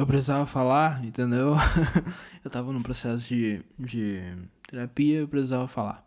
[0.00, 1.54] eu precisava falar, entendeu?
[2.42, 4.22] eu tava num processo de, de
[4.66, 6.06] terapia, eu precisava falar.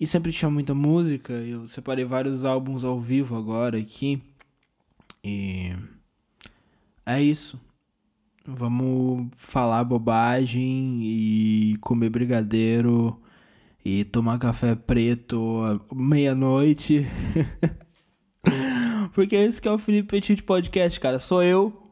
[0.00, 4.20] E sempre tinha muita música, eu separei vários álbuns ao vivo agora aqui.
[5.22, 5.72] E
[7.06, 7.60] é isso.
[8.44, 13.22] Vamos falar bobagem e comer brigadeiro
[13.84, 17.06] e tomar café preto meia-noite.
[19.14, 21.20] Porque esse que é o Felipe Petit Podcast, cara.
[21.20, 21.83] Sou eu,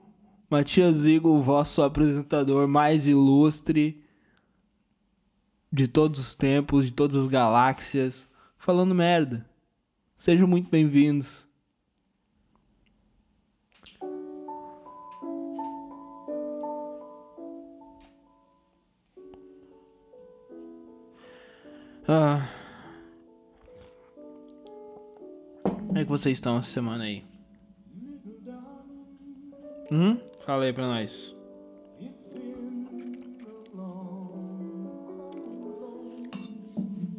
[0.53, 4.05] Matias Vigo, o vosso apresentador mais ilustre
[5.73, 8.29] de todos os tempos, de todas as galáxias,
[8.59, 9.49] falando merda.
[10.15, 11.49] Sejam muito bem-vindos.
[22.07, 22.47] Ah.
[25.63, 27.25] Como é que vocês estão essa semana aí?
[29.91, 30.32] Hum?
[30.45, 31.37] Fala aí pra nós.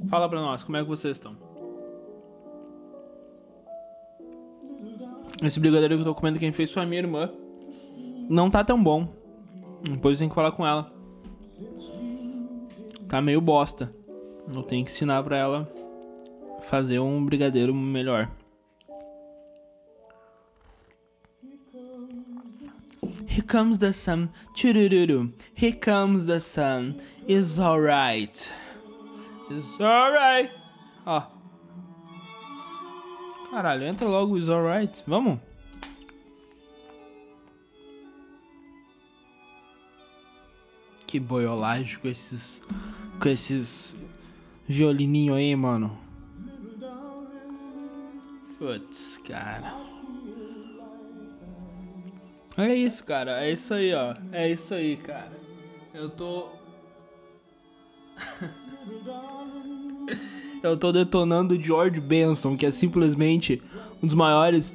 [0.10, 1.36] Fala pra nós, como é que vocês estão?
[5.42, 7.32] Esse brigadeiro que eu tô comendo, quem fez foi a minha irmã.
[8.30, 9.08] Não tá tão bom.
[9.82, 10.92] Depois tem que falar com ela.
[13.08, 13.90] Tá meio bosta.
[14.56, 15.72] Eu tenho que ensinar pra ela
[16.64, 18.30] fazer um brigadeiro melhor.
[23.34, 25.32] Here comes the sun, churururu.
[25.56, 27.02] Here comes the sun.
[27.28, 28.48] It's alright.
[29.50, 30.52] It's alright.
[31.08, 31.24] Ó.
[33.50, 35.04] Caralho, entra logo It's alright.
[35.08, 35.40] Vamos?
[41.08, 42.62] Que boiolagem com esses.
[43.20, 43.96] Com esses.
[44.68, 45.98] Violininho aí, mano.
[48.60, 49.93] Putz, cara.
[52.58, 53.44] É isso, cara.
[53.44, 54.16] É isso aí, ó.
[54.32, 55.32] É isso aí, cara.
[55.94, 56.50] Eu tô.
[60.62, 63.62] Eu tô detonando George Benson, que é simplesmente
[64.02, 64.74] um dos maiores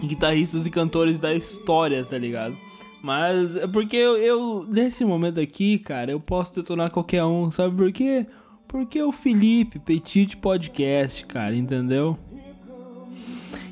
[0.00, 2.56] guitarristas e cantores da história, tá ligado?
[3.00, 7.76] Mas é porque eu, eu, nesse momento aqui, cara, eu posso detonar qualquer um, sabe
[7.76, 8.26] por quê?
[8.66, 12.18] Porque o Felipe Petit Podcast, cara, entendeu?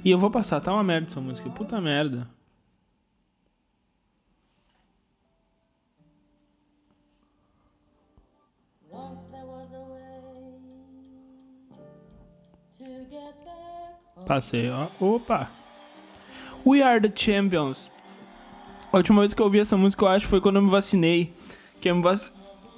[0.04, 2.28] E eu vou passar, tá uma merda essa música, puta merda.
[14.26, 14.88] Passei, ó.
[15.00, 15.50] Opa!
[16.66, 17.90] We Are the Champions.
[18.92, 21.32] A última vez que eu ouvi essa música, eu acho, foi quando eu me vacinei.
[21.80, 22.30] Que eu, me vac...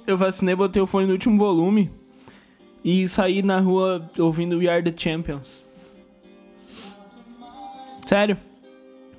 [0.07, 1.91] eu vacinei, botei o fone no último volume.
[2.83, 5.63] E saí na rua ouvindo We Are the Champions.
[8.05, 8.37] Sério.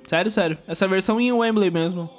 [0.07, 0.57] Sério, sério.
[0.67, 2.09] Essa versão em Wembley mesmo.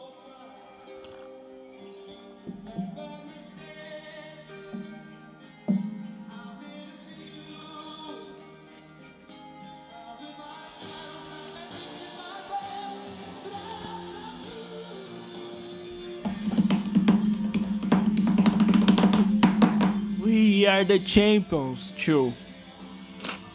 [20.76, 22.34] Are the Champions, tio.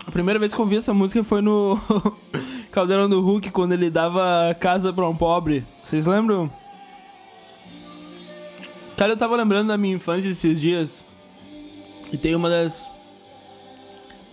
[0.08, 1.80] A primeira vez que eu ouvi essa música foi no
[2.72, 5.64] Caldeirão do Hulk, quando ele dava casa pra um pobre.
[5.86, 6.52] Vocês lembram?
[8.98, 11.04] Cara, eu tava lembrando da minha infância esses dias.
[12.12, 12.90] E tem uma das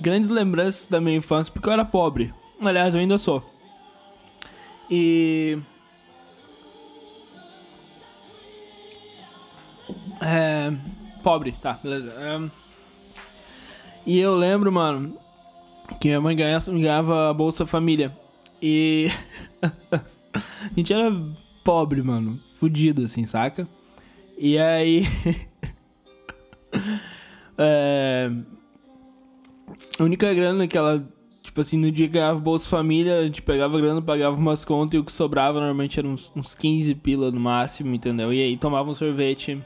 [0.00, 2.32] grandes lembranças da minha infância, porque eu era pobre.
[2.58, 3.44] Aliás, eu ainda sou.
[4.90, 5.58] E.
[10.22, 10.72] É.
[11.22, 12.14] Pobre, tá, beleza.
[12.16, 12.67] É...
[14.08, 15.18] E eu lembro, mano,
[16.00, 18.16] que minha mãe ganhava, ganhava Bolsa Família.
[18.60, 19.08] E.
[20.32, 21.12] a gente era
[21.62, 22.40] pobre, mano.
[22.58, 23.68] Fudido, assim, saca?
[24.38, 25.04] E aí.
[27.58, 28.30] é...
[29.98, 31.06] A única grana que ela.
[31.42, 34.94] Tipo assim, no dia que ganhava Bolsa Família, a gente pegava grana, pagava umas contas
[34.94, 38.32] e o que sobrava normalmente era uns, uns 15 pila no máximo, entendeu?
[38.32, 39.62] E aí tomava um sorvete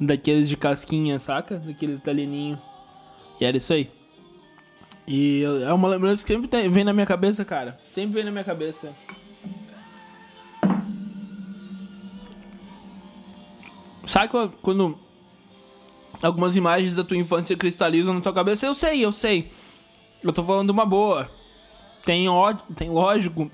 [0.00, 1.60] daqueles de casquinha, saca?
[1.60, 2.58] Daqueles italianinho.
[3.40, 3.90] E era isso aí.
[5.06, 7.78] E é uma lembrança que sempre vem na minha cabeça, cara.
[7.84, 8.92] Sempre vem na minha cabeça.
[14.06, 14.98] Sabe quando
[16.22, 18.66] algumas imagens da tua infância cristalizam na tua cabeça?
[18.66, 19.50] Eu sei, eu sei.
[20.22, 21.30] Eu tô falando uma boa.
[22.04, 23.50] Tem, ó, tem lógico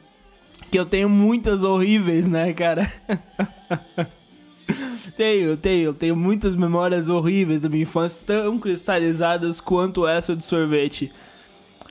[0.70, 2.90] que eu tenho muitas horríveis, né, cara?
[5.16, 11.12] tenho, tenho, tenho muitas memórias horríveis da minha infância, tão cristalizadas quanto essa de sorvete.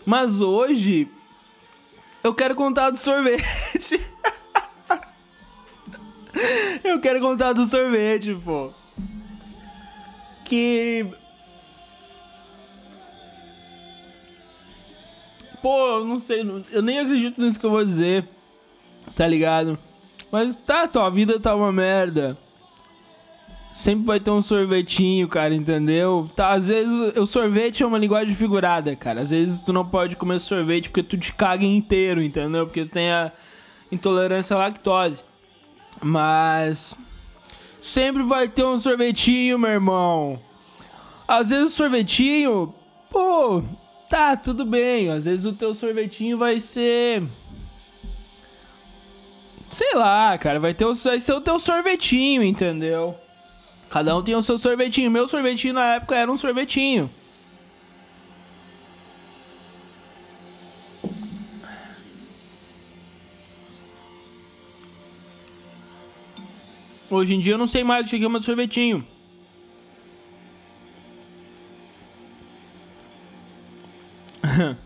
[0.05, 1.07] Mas hoje
[2.23, 4.01] eu quero contar do sorvete.
[6.83, 8.71] Eu quero contar do sorvete, pô.
[10.45, 11.05] Que.
[15.61, 16.41] Pô, eu não sei,
[16.71, 18.27] eu nem acredito nisso que eu vou dizer.
[19.15, 19.77] Tá ligado?
[20.31, 22.37] Mas tá, tua vida tá uma merda.
[23.81, 26.29] Sempre vai ter um sorvetinho, cara, entendeu?
[26.35, 29.21] Tá, às vezes o sorvete é uma linguagem figurada, cara.
[29.21, 32.67] Às vezes tu não pode comer sorvete porque tu te caga inteiro, entendeu?
[32.67, 33.31] Porque tu tem a
[33.91, 35.23] intolerância à lactose.
[35.99, 36.95] Mas
[37.81, 40.39] sempre vai ter um sorvetinho, meu irmão.
[41.27, 42.75] Às vezes o sorvetinho,
[43.09, 43.63] pô,
[44.07, 45.09] tá, tudo bem.
[45.09, 47.23] Às vezes o teu sorvetinho vai ser
[49.71, 53.17] Sei lá, cara, vai ter o, vai ser o teu sorvetinho, entendeu?
[53.91, 55.11] Cada um tem o seu sorvetinho.
[55.11, 57.11] Meu sorvetinho na época era um sorvetinho.
[67.09, 69.05] Hoje em dia eu não sei mais o que é um sorvetinho.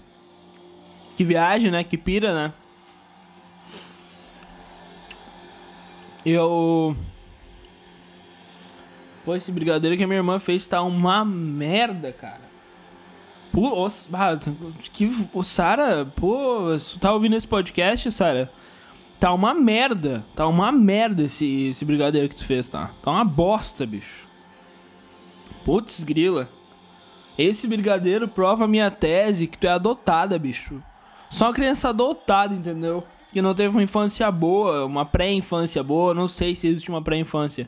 [1.16, 1.84] que viagem, né?
[1.84, 2.52] Que pira, né?
[6.26, 6.98] Eu
[9.26, 12.42] Pô, esse brigadeiro que a minha irmã fez tá uma merda, cara.
[13.52, 14.38] Pô, ah,
[14.94, 18.52] que, o Sara, pô, você tá ouvindo esse podcast, Sara?
[19.20, 20.24] Tá uma merda.
[20.36, 22.92] Tá uma merda esse, esse brigadeiro que tu fez, tá?
[23.02, 24.28] Tá uma bosta, bicho.
[25.64, 26.48] Putz, grila.
[27.36, 30.84] Esse brigadeiro prova minha tese que tu é adotada, bicho.
[31.32, 33.04] Só criança adotada, entendeu?
[33.34, 36.14] Que não teve uma infância boa, uma pré-infância boa.
[36.14, 37.68] Não sei se existe uma pré-infância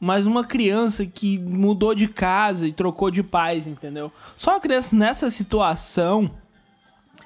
[0.00, 4.10] mas uma criança que mudou de casa e trocou de pais, entendeu?
[4.34, 6.30] Só uma criança nessa situação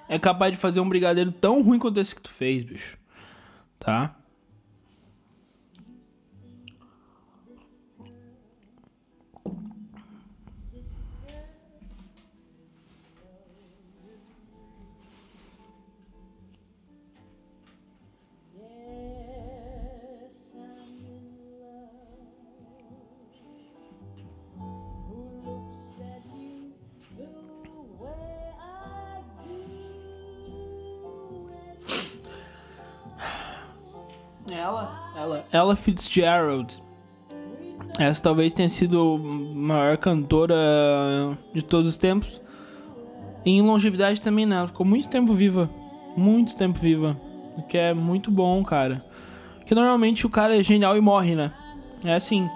[0.09, 2.99] é capaz de fazer um brigadeiro tão ruim quanto esse que tu fez, bicho.
[3.79, 4.17] Tá?
[34.64, 36.82] Ela, ela, ela Fitzgerald.
[37.99, 39.19] Essa talvez tenha sido a
[39.58, 40.56] maior cantora
[41.52, 42.40] de todos os tempos.
[43.44, 44.56] E em longevidade também, né?
[44.56, 45.69] Ela ficou muito tempo viva.
[46.16, 47.14] Muito tempo viva.
[47.58, 49.05] O que é muito bom, cara.
[49.58, 51.52] Porque normalmente o cara é genial e morre, né?
[52.02, 52.49] É assim.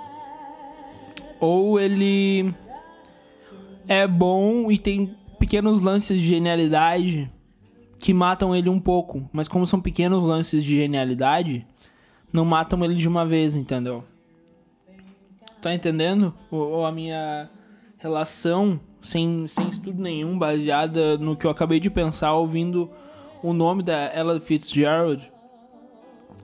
[1.38, 2.55] Ou ele
[3.87, 7.31] é bom e tem pequenos lances de genialidade
[8.00, 9.28] que matam ele um pouco.
[9.31, 11.66] Mas como são pequenos lances de genialidade,
[12.32, 14.04] não matam ele de uma vez, entendeu?
[15.60, 16.34] Tá entendendo?
[16.50, 17.50] Ou, a minha
[17.98, 22.90] relação sem, sem estudo nenhum, baseada no que eu acabei de pensar ouvindo
[23.42, 25.30] o nome da Ella Fitzgerald.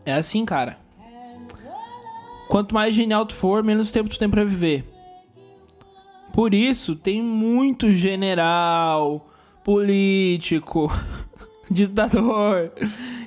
[0.04, 0.78] É assim, cara.
[2.48, 4.84] Quanto mais genial tu for, menos tempo tu tem pra viver.
[6.32, 9.28] Por isso, tem muito general,
[9.62, 10.90] político,
[11.70, 12.72] ditador,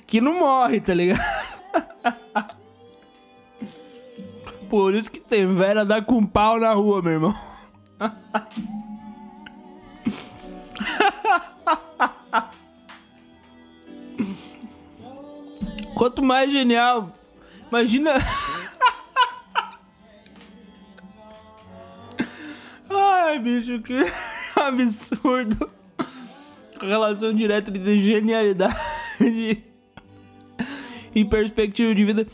[0.05, 1.23] que não morre, tá ligado?
[4.69, 7.35] Por isso que tem velha dar com pau na rua, meu irmão.
[15.95, 17.11] Quanto mais genial,
[17.69, 18.11] imagina.
[22.89, 23.93] Ai, bicho, que
[24.55, 25.69] absurdo.
[26.79, 28.75] Relação direta de genialidade
[31.15, 32.27] e perspectiva de vida.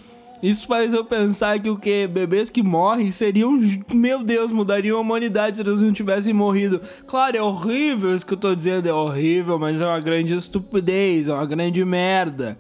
[0.44, 2.06] Isso faz eu pensar que o que?
[2.06, 3.58] Bebês que morrem seriam.
[3.94, 6.82] Meu Deus, mudariam a humanidade se eles não tivessem morrido.
[7.08, 11.30] Claro, é horrível isso que eu tô dizendo, é horrível, mas é uma grande estupidez,
[11.30, 12.58] é uma grande merda.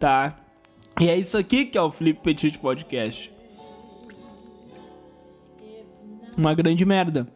[0.00, 0.38] Tá?
[0.98, 3.30] E é isso aqui que é o Flip Petit Podcast.
[6.34, 7.28] Uma grande merda.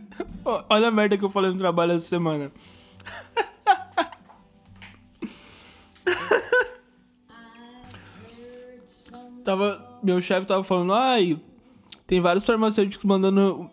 [0.70, 2.51] Olha a merda que eu falei no trabalho essa semana.
[9.50, 11.39] tava, meu chefe tava falando, ai,
[12.06, 13.70] tem vários farmacêuticos mandando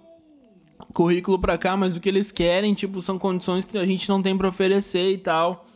[0.93, 4.23] currículo pra cá, mas o que eles querem, tipo, são condições que a gente não
[4.23, 5.67] tem pra oferecer e tal.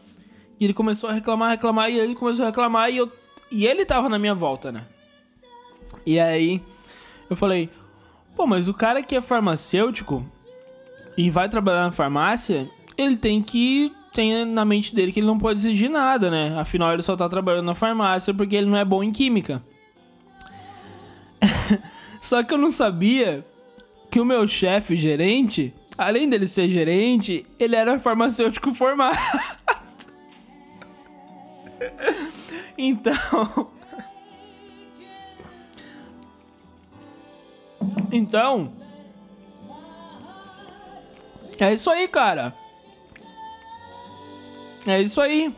[0.59, 3.13] E ele começou a reclamar, reclamar, e ele começou a reclamar, e, eu,
[3.51, 4.87] e ele tava na minha volta, né?
[6.07, 6.63] E aí,
[7.29, 7.69] eu falei,
[8.35, 10.25] pô, mas o cara que é farmacêutico,
[11.17, 15.39] e vai trabalhar na farmácia, ele tem que ter na mente dele que ele não
[15.39, 16.59] pode exigir nada, né?
[16.59, 19.63] Afinal, ele só tá trabalhando na farmácia porque ele não é bom em química.
[22.21, 23.45] só que eu não sabia
[24.11, 29.17] que o meu chefe, gerente, além dele ser gerente, ele era farmacêutico formado.
[32.77, 33.71] então.
[38.13, 38.73] Então.
[41.61, 42.55] É isso aí, cara.
[44.87, 45.53] É isso aí.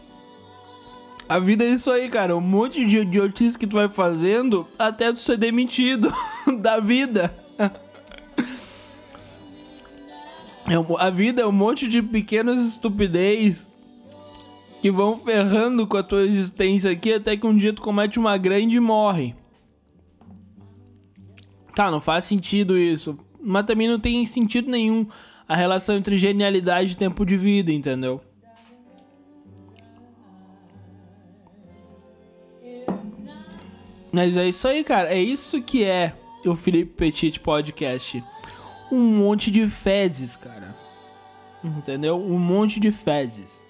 [1.28, 2.36] A vida é isso aí, cara.
[2.36, 6.12] Um monte de idiotice que tu vai fazendo até tu ser demitido
[6.60, 7.34] da vida.
[10.66, 13.70] É a vida é um monte de pequenas estupidez
[14.80, 18.36] que vão ferrando com a tua existência aqui até que um dia tu comete uma
[18.36, 19.34] grande e morre.
[21.74, 23.16] Tá, não faz sentido isso.
[23.40, 25.06] Mas também não tem sentido nenhum
[25.52, 28.22] a relação entre genialidade e tempo de vida, entendeu?
[34.10, 35.12] Mas é isso aí, cara.
[35.12, 36.14] É isso que é
[36.46, 38.24] o Felipe Petit Podcast.
[38.90, 40.74] Um monte de fezes, cara.
[41.62, 42.16] Entendeu?
[42.16, 43.61] Um monte de fezes.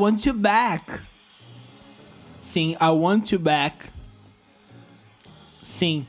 [0.00, 1.00] Want you back.
[2.42, 3.90] Sim, I want you back.
[5.62, 6.06] Sim.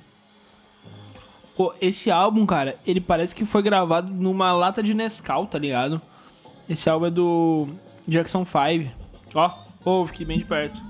[1.56, 6.02] Pô, esse álbum, cara, ele parece que foi gravado numa lata de Nescau, tá ligado?
[6.68, 7.68] Esse álbum é do
[8.08, 8.92] Jackson 5.
[9.36, 9.52] Ó,
[9.86, 10.82] ouve aqui bem de perto.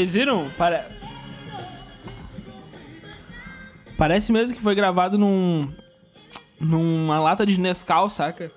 [0.00, 0.48] Vocês viram?
[0.56, 0.80] Pare...
[3.98, 5.70] Parece mesmo que foi gravado num.
[6.58, 8.50] numa lata de Nescau, saca?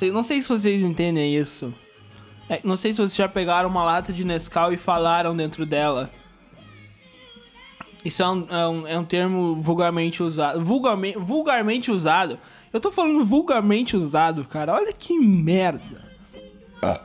[0.00, 1.74] Não sei se vocês entendem isso.
[2.48, 6.08] É, não sei se vocês já pegaram uma lata de Nescau e falaram dentro dela.
[8.04, 10.64] Isso é um, é um, é um termo vulgarmente usado.
[10.64, 12.38] Vulgarmente, vulgarmente usado.
[12.72, 14.72] Eu tô falando vulgarmente usado, cara.
[14.74, 16.04] Olha que merda.
[16.80, 17.00] Ah.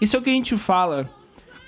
[0.00, 1.19] Isso é o que a gente fala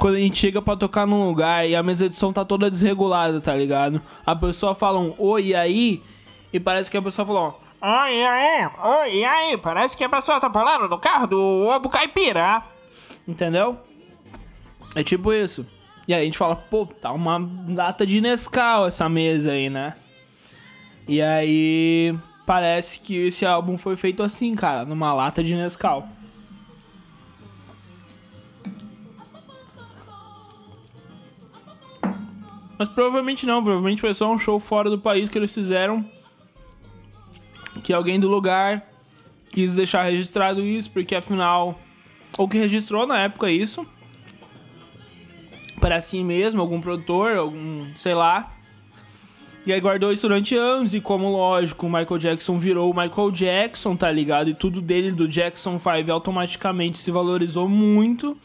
[0.03, 2.69] quando a gente chega pra tocar num lugar e a mesa de som tá toda
[2.69, 4.03] desregulada, tá ligado?
[4.27, 6.03] A pessoa fala um oi, aí?
[6.53, 8.67] E parece que a pessoa falou oi, aí?
[8.67, 9.57] Oi, aí?
[9.59, 12.65] Parece que a pessoa tá falando no carro do ovo caipira.
[13.29, 13.79] Entendeu?
[14.97, 15.65] É tipo isso.
[16.09, 19.95] E aí a gente fala, pô, tá uma data de Nescau essa mesa aí, né?
[21.07, 22.13] E aí
[22.45, 26.09] parece que esse álbum foi feito assim, cara, numa lata de Nescau.
[32.79, 36.05] Mas provavelmente não, provavelmente foi só um show fora do país que eles fizeram.
[37.83, 38.89] Que alguém do lugar
[39.51, 41.79] quis deixar registrado isso, porque afinal.
[42.37, 43.87] Ou que registrou na época isso.
[45.81, 47.87] Para si mesmo, algum produtor, algum.
[47.95, 48.53] sei lá.
[49.65, 53.31] E aí guardou isso durante anos, e como lógico, o Michael Jackson virou o Michael
[53.31, 54.51] Jackson, tá ligado?
[54.51, 58.37] E tudo dele do Jackson 5 automaticamente se valorizou muito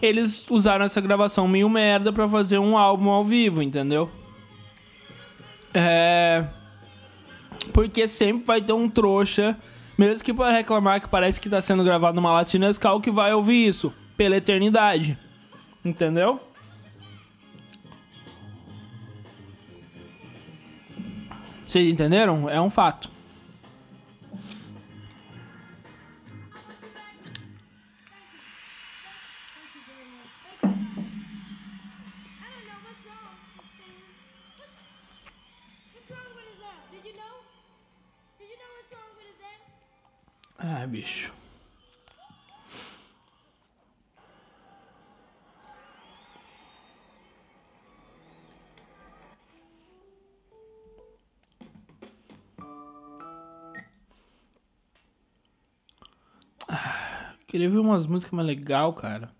[0.00, 4.10] eles usaram essa gravação meio merda pra fazer um álbum ao vivo, entendeu?
[5.72, 6.44] É.
[7.72, 9.56] Porque sempre vai ter um trouxa,
[9.96, 13.32] mesmo que para reclamar que parece que tá sendo gravado numa Latina Skull, que vai
[13.32, 15.18] ouvir isso pela eternidade.
[15.84, 16.40] Entendeu?
[21.66, 22.48] Vocês entenderam?
[22.48, 23.15] É um fato.
[40.86, 41.32] bicho?
[56.68, 59.35] Ah, queria ver umas músicas mais legal, cara.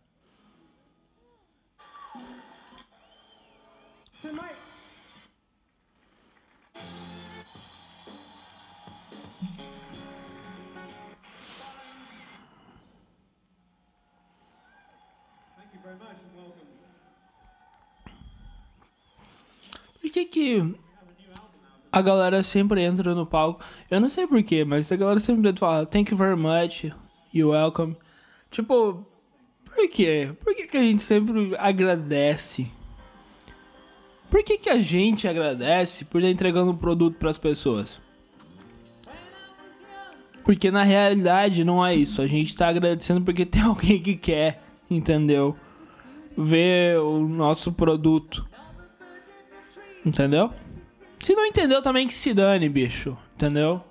[20.17, 20.75] Que que
[21.93, 23.63] a galera sempre entra no palco?
[23.91, 26.91] Eu não sei porquê, mas a galera sempre fala Thank you very much,
[27.35, 27.97] you welcome.
[28.51, 29.07] Tipo,
[29.65, 30.31] por quê?
[30.43, 32.67] Por que que a gente sempre agradece?
[34.31, 38.01] Por que que a gente agradece por estar entregando um produto para as pessoas?
[40.43, 42.23] Porque na realidade não é isso.
[42.23, 45.57] A gente tá agradecendo porque tem alguém que quer, entendeu?
[46.37, 48.47] Ver o nosso produto.
[50.07, 50.53] Entendeu?
[51.19, 53.19] Se não entendeu também que se dane, bicho.
[53.35, 53.83] Entendeu?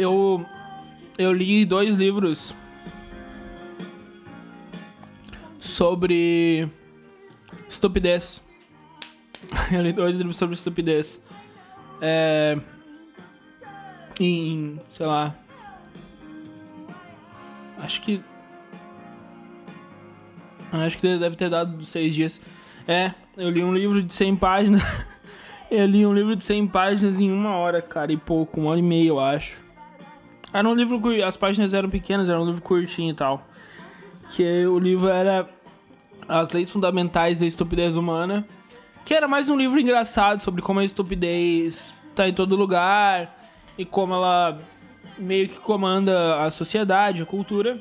[0.00, 0.46] Eu
[1.18, 2.54] eu li dois livros
[5.58, 6.66] sobre
[7.68, 8.42] estupidez.
[9.70, 11.20] Eu li dois livros sobre estupidez.
[12.00, 12.58] É,
[14.18, 15.34] em, sei lá.
[17.82, 18.22] Acho que.
[20.72, 22.40] Acho que deve ter dado seis dias.
[22.88, 24.82] É, eu li um livro de 100 páginas.
[25.70, 28.78] eu li um livro de 100 páginas em uma hora, cara, e pouco, uma hora
[28.78, 29.69] e meia, eu acho.
[30.52, 33.46] Era um livro que as páginas eram pequenas, era um livro curtinho e tal.
[34.30, 35.48] Que o livro era
[36.28, 38.46] As Leis Fundamentais da Estupidez Humana.
[39.04, 43.36] Que era mais um livro engraçado sobre como a estupidez tá em todo lugar
[43.78, 44.60] e como ela
[45.16, 47.80] meio que comanda a sociedade, a cultura.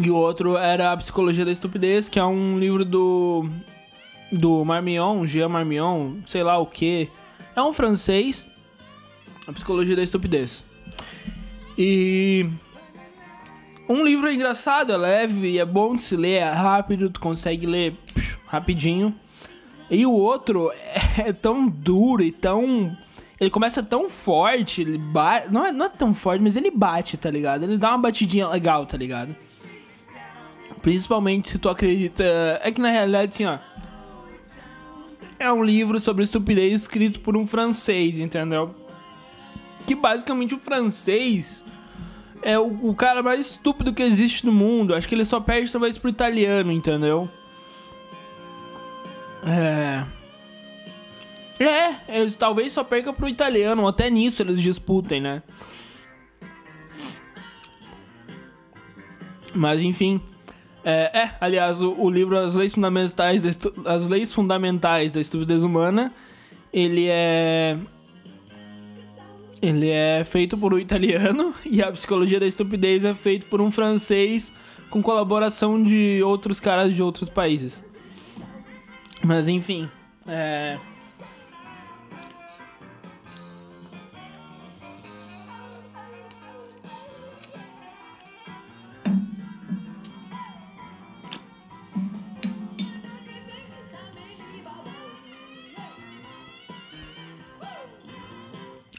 [0.00, 3.48] E o outro era A Psicologia da Estupidez, que é um livro do
[4.32, 7.08] do Marmion, Jean Marmion, sei lá o que.
[7.56, 8.46] É um francês,
[9.46, 10.64] A Psicologia da Estupidez.
[11.78, 12.48] E
[13.88, 17.66] um livro é engraçado, é leve, é bom de se ler, é rápido, tu consegue
[17.66, 17.96] ler
[18.46, 19.14] rapidinho.
[19.90, 20.72] E o outro
[21.18, 22.96] é tão duro e tão.
[23.38, 25.52] Ele começa tão forte, ele bate.
[25.52, 27.64] Não é, não é tão forte, mas ele bate, tá ligado?
[27.64, 29.34] Ele dá uma batidinha legal, tá ligado?
[30.80, 32.24] Principalmente se tu acredita.
[32.62, 33.58] É que na realidade, assim, ó.
[35.44, 38.74] É um livro sobre estupidez escrito por um francês, entendeu?
[39.86, 41.62] Que basicamente o francês
[42.40, 44.94] é o, o cara mais estúpido que existe no mundo.
[44.94, 47.28] Acho que ele só perde talvez pro italiano, entendeu?
[49.46, 50.06] É.
[51.62, 55.42] É, eles talvez só percam pro italiano, ou até nisso eles disputem, né?
[59.54, 60.22] Mas enfim.
[60.84, 63.50] É, é aliás, o, o, livro As Leis Fundamentais da,
[63.94, 66.12] As Leis Fundamentais da Estupidez Humana,
[66.72, 67.78] ele é.
[69.62, 73.70] Ele é feito por um italiano e a psicologia da estupidez é feito por um
[73.70, 74.52] francês
[74.90, 77.72] com colaboração de outros caras de outros países.
[79.22, 79.88] Mas enfim,
[80.26, 80.78] é.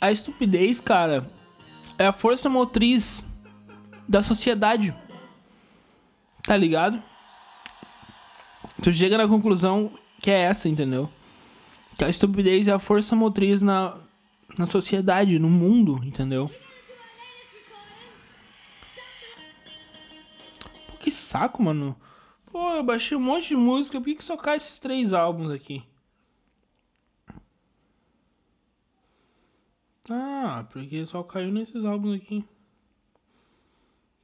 [0.02, 1.30] A estupidez, cara,
[1.98, 3.24] é a força motriz
[4.08, 4.94] da sociedade.
[6.44, 7.02] Tá ligado?
[8.84, 11.10] Tu chega na conclusão que é essa, entendeu?
[11.98, 13.98] Que a estupidez é a força motriz na,
[14.58, 16.52] na sociedade, no mundo, entendeu?
[20.88, 21.96] Pô, que saco, mano.
[22.52, 25.52] Pô, eu baixei um monte de música, por que, que só cai esses três álbuns
[25.52, 25.84] aqui?
[30.10, 32.46] Ah, porque só caiu nesses álbuns aqui.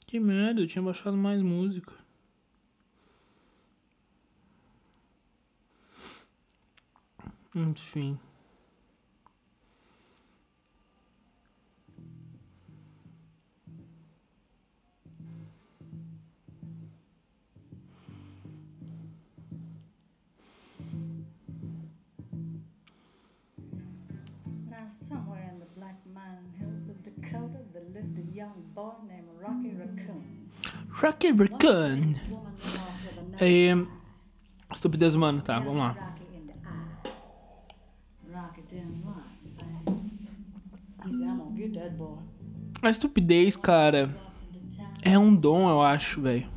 [0.05, 1.93] Que merda, eu tinha baixado mais música.
[7.55, 8.19] Enfim.
[24.69, 25.30] Nação
[28.41, 30.23] young boy named Rocky Raccoon.
[30.89, 32.15] Rocky Raccoon.
[33.39, 33.75] É,
[34.73, 36.15] estupidez humana, tá, vamos lá.
[42.81, 44.15] A estupidez, cara,
[45.03, 46.49] é um dom, eu acho, velho.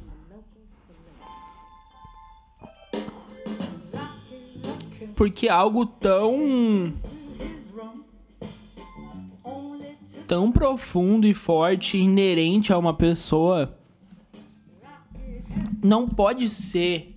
[5.14, 6.94] Porque é algo tão.
[10.35, 13.79] Tão profundo e forte, inerente a uma pessoa,
[15.81, 17.16] não pode ser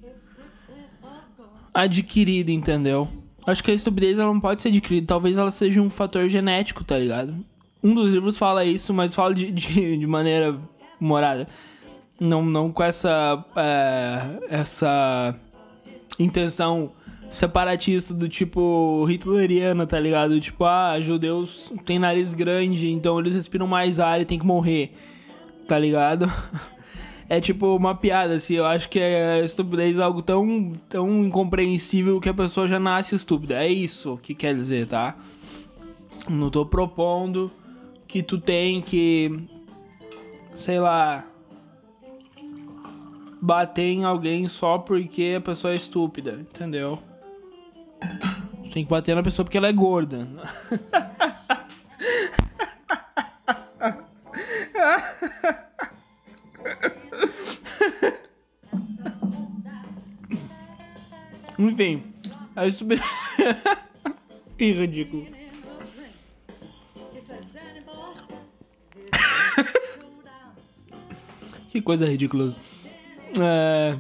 [1.74, 3.08] adquirido, entendeu?
[3.48, 5.08] Acho que a estupidez ela não pode ser adquirida.
[5.08, 7.44] Talvez ela seja um fator genético, tá ligado?
[7.84, 10.56] Um dos livros fala isso, mas fala de, de, de maneira
[11.02, 11.48] humorada.
[12.20, 13.44] Não, não com essa.
[13.56, 15.36] é, essa
[16.20, 16.92] intenção
[17.30, 20.40] separatista do tipo hitleriana, tá ligado?
[20.40, 24.94] Tipo, ah, judeus têm nariz grande, então eles respiram mais ar e tem que morrer,
[25.68, 26.32] tá ligado?
[27.30, 32.22] É tipo uma piada, assim, eu acho que a estupidez é algo tão, tão incompreensível
[32.22, 33.56] que a pessoa já nasce estúpida.
[33.56, 35.14] É isso que quer dizer, tá?
[36.30, 37.52] Não tô propondo
[38.08, 39.30] que tu tem que,
[40.56, 41.26] sei lá,
[43.42, 46.98] bater em alguém só porque a pessoa é estúpida, entendeu?
[48.74, 50.28] Tem que bater na pessoa porque ela é gorda.
[61.58, 62.04] Enfim,
[62.56, 63.04] a estupidez.
[64.58, 65.26] que ridículo.
[71.70, 72.56] Que coisa ridícula.
[73.40, 73.98] É.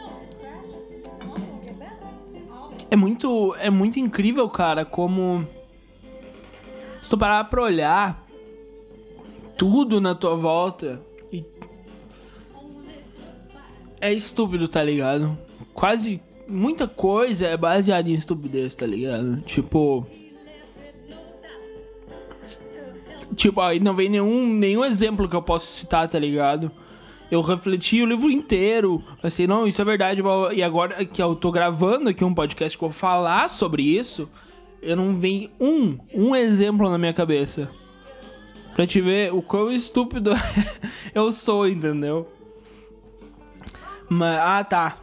[0.00, 0.72] only a scratch.
[1.20, 1.96] I'm gonna get better.
[2.52, 5.46] I'll be É muito, é muito incrível, cara, como.
[7.02, 8.24] Se tu parar pra olhar
[9.56, 11.00] tudo na tua volta
[14.04, 15.36] é estúpido, tá ligado?
[15.72, 19.40] Quase muita coisa é baseada em estupidez, tá ligado?
[19.46, 20.06] Tipo,
[23.34, 26.70] tipo, aí não vem nenhum, nenhum exemplo que eu possa citar, tá ligado?
[27.30, 30.22] Eu refleti o livro inteiro, pensei, não, isso é verdade,
[30.54, 34.28] e agora que eu tô gravando aqui um podcast que eu vou falar sobre isso,
[34.82, 37.70] eu não vem um, um exemplo na minha cabeça.
[38.74, 40.32] Pra te ver o quão estúpido
[41.14, 42.28] eu sou, entendeu?
[44.08, 44.98] Mas, ah, tá.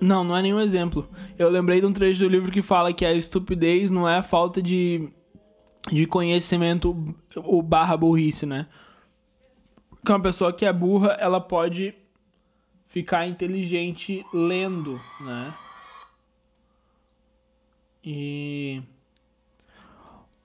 [0.00, 1.08] Não, não é nenhum exemplo.
[1.38, 4.22] Eu lembrei de um trecho do livro que fala que a estupidez não é a
[4.22, 5.08] falta de,
[5.90, 8.66] de conhecimento o barra burrice, né?
[10.04, 11.94] Que uma pessoa que é burra, ela pode
[12.88, 15.54] ficar inteligente lendo, né?
[18.04, 18.80] E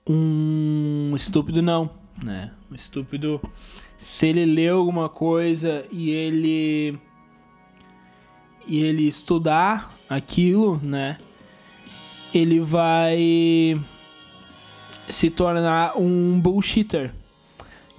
[0.08, 1.90] um estúpido não,
[2.22, 2.54] né?
[2.70, 3.40] Um estúpido
[4.04, 7.00] se ele lê alguma coisa e ele
[8.68, 11.18] e ele estudar aquilo, né?
[12.34, 13.80] Ele vai
[15.08, 17.14] se tornar um bullshitter,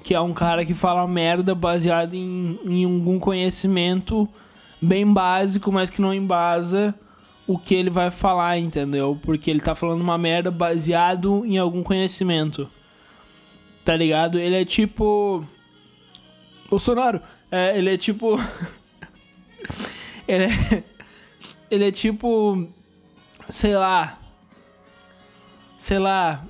[0.03, 4.29] que é um cara que fala merda baseado em, em algum conhecimento
[4.83, 6.95] bem básico, mas que não embasa
[7.47, 9.19] o que ele vai falar, entendeu?
[9.23, 12.69] Porque ele tá falando uma merda baseado em algum conhecimento.
[13.83, 14.39] Tá ligado?
[14.39, 15.47] Ele é tipo.
[16.75, 17.21] Bolsonaro.
[17.51, 18.37] É, ele é tipo.
[20.27, 20.85] ele, é...
[21.71, 22.69] ele é tipo.
[23.49, 24.19] Sei lá.
[25.79, 26.45] Sei lá.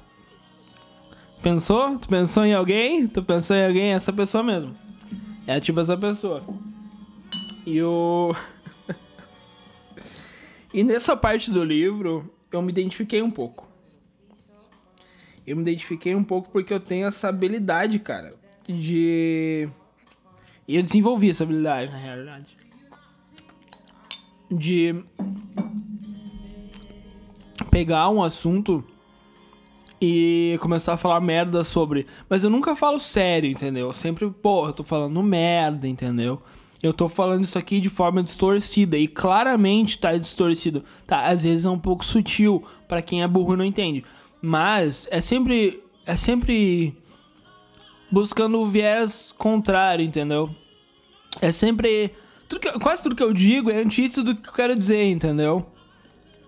[1.43, 1.99] Pensou?
[1.99, 3.07] Tu pensou em alguém?
[3.07, 3.93] Tu pensou em alguém?
[3.93, 4.75] Essa pessoa mesmo.
[5.47, 6.43] É tipo essa pessoa.
[7.67, 8.35] E o.
[10.73, 13.69] e nessa parte do livro, eu me identifiquei um pouco.
[15.47, 18.35] Eu me identifiquei um pouco porque eu tenho essa habilidade, cara,
[18.67, 19.69] de.
[20.67, 22.57] E eu desenvolvi essa habilidade, na realidade.
[24.51, 24.95] De.
[27.71, 28.85] Pegar um assunto
[30.01, 32.07] e começar a falar merda sobre.
[32.29, 33.87] Mas eu nunca falo sério, entendeu?
[33.87, 36.43] Eu sempre, pô, eu tô falando merda, entendeu?
[36.83, 40.85] Eu tô falando isso aqui de forma distorcida e claramente tá distorcido.
[41.07, 44.05] Tá, às vezes é um pouco sutil para quem é burro não entende.
[44.43, 46.95] Mas é sempre é sempre
[48.15, 50.49] buscando o viés contrário, entendeu?
[51.41, 52.15] É sempre
[52.49, 55.67] tudo que- quase tudo que eu digo é antítese do que eu quero dizer, entendeu?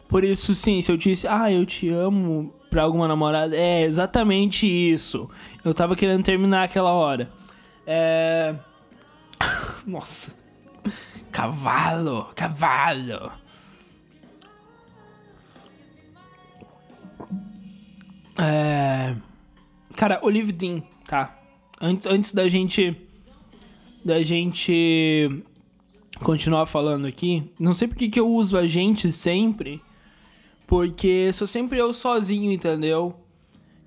[0.08, 4.64] Por isso, sim, se eu disse, ah, eu te amo pra alguma namorada, é exatamente
[4.66, 5.28] isso.
[5.64, 7.28] Eu tava querendo terminar aquela hora.
[7.84, 8.54] É.
[9.84, 10.32] Nossa.
[11.32, 13.32] Cavalo, cavalo.
[18.38, 19.16] É.
[19.96, 21.34] Cara, Olive Dean, tá?
[21.80, 22.96] Antes, antes da gente.
[24.04, 25.42] Da gente
[26.22, 29.82] continuar falando aqui, não sei porque que eu uso a gente sempre,
[30.66, 33.14] porque sou sempre eu sozinho, entendeu?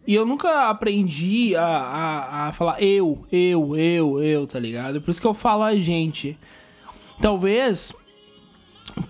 [0.06, 5.02] E eu nunca aprendi a, a, a falar eu, eu, eu, eu, tá ligado?
[5.02, 6.38] Por isso que eu falo a gente.
[7.21, 7.93] Talvez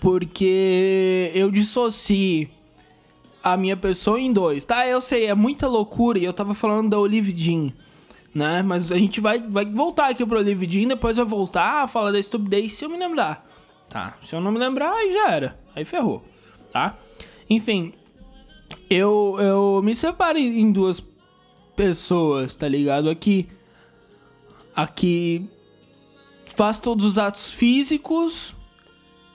[0.02, 2.50] porque eu dissocie
[3.44, 4.66] a minha pessoa em dois.
[4.66, 7.72] Tá, eu sei, é muita loucura e eu tava falando da Olive Jean,
[8.34, 8.62] né?
[8.62, 12.20] Mas a gente vai, vai voltar aqui pro Jean, depois vai voltar a falar da
[12.20, 13.48] estupidez se eu me lembrar.
[13.90, 15.60] Tá, se eu não me lembrar, aí já era.
[15.76, 16.24] Aí ferrou,
[16.72, 16.98] tá?
[17.50, 17.94] Enfim,
[18.90, 21.04] eu, eu me separo em duas
[21.76, 23.10] pessoas, tá ligado?
[23.10, 23.50] Aqui,
[24.76, 25.50] aqui
[26.46, 28.56] faz todos os atos físicos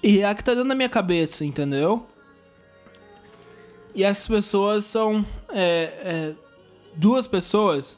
[0.03, 2.07] e é a que tá dentro da minha cabeça, entendeu?
[3.95, 6.35] E essas pessoas são é, é,
[6.95, 7.97] duas pessoas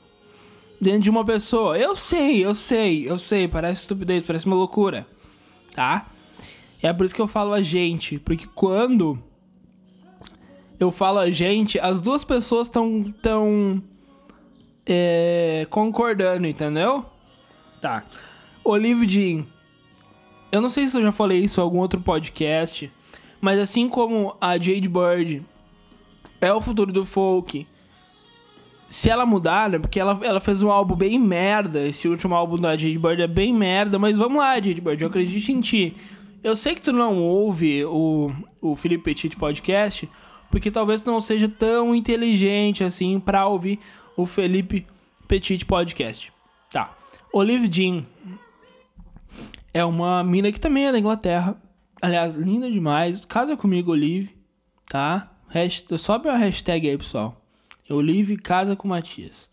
[0.81, 1.79] dentro de uma pessoa.
[1.79, 5.07] Eu sei, eu sei, eu sei, parece estupidez, parece uma loucura,
[5.75, 6.07] tá?
[6.83, 9.19] É por isso que eu falo a gente, porque quando
[10.79, 13.83] eu falo a gente, as duas pessoas estão tão,
[14.85, 17.05] é, concordando, entendeu?
[17.81, 18.05] Tá.
[18.65, 19.45] Olive Jean.
[20.53, 22.91] Eu não sei se eu já falei isso em algum outro podcast,
[23.41, 25.45] mas assim como a Jade Bird
[26.41, 27.67] é o futuro do folk,
[28.89, 29.79] se ela mudar, né?
[29.79, 31.87] Porque ela, ela fez um álbum bem merda.
[31.87, 35.09] Esse último álbum da Jade Bird é bem merda, mas vamos lá, Jade Bird, eu
[35.09, 35.97] acredito em ti.
[36.43, 40.09] Eu sei que tu não ouve o, o Felipe Petit podcast,
[40.51, 43.81] porque talvez tu não seja tão inteligente assim pra ouvir
[44.17, 44.87] o Felipe
[45.27, 46.33] Petit podcast.
[46.71, 46.97] Tá.
[47.33, 48.05] Olive Jean
[49.75, 51.57] é uma mina que também é da Inglaterra.
[52.01, 53.25] Aliás, linda demais.
[53.25, 54.37] Casa comigo, Olive.
[54.89, 55.33] Tá?
[55.99, 57.46] Sobe a hashtag aí, pessoal.
[57.95, 59.49] Olive casa com Matias.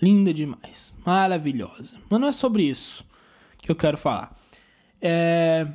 [0.00, 0.92] Linda demais.
[1.04, 1.96] Maravilhosa.
[2.08, 3.04] Mas não é sobre isso
[3.58, 4.38] que eu quero falar.
[5.00, 5.66] É.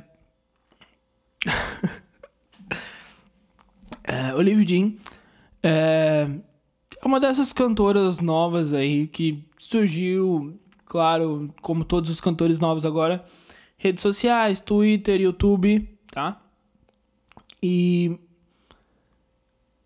[4.04, 4.92] é Olive Jean
[5.62, 6.28] é...
[7.00, 13.24] é uma dessas cantoras novas aí que surgiu, claro, como todos os cantores novos agora,
[13.76, 16.40] redes sociais, Twitter, YouTube, tá?
[17.62, 18.18] E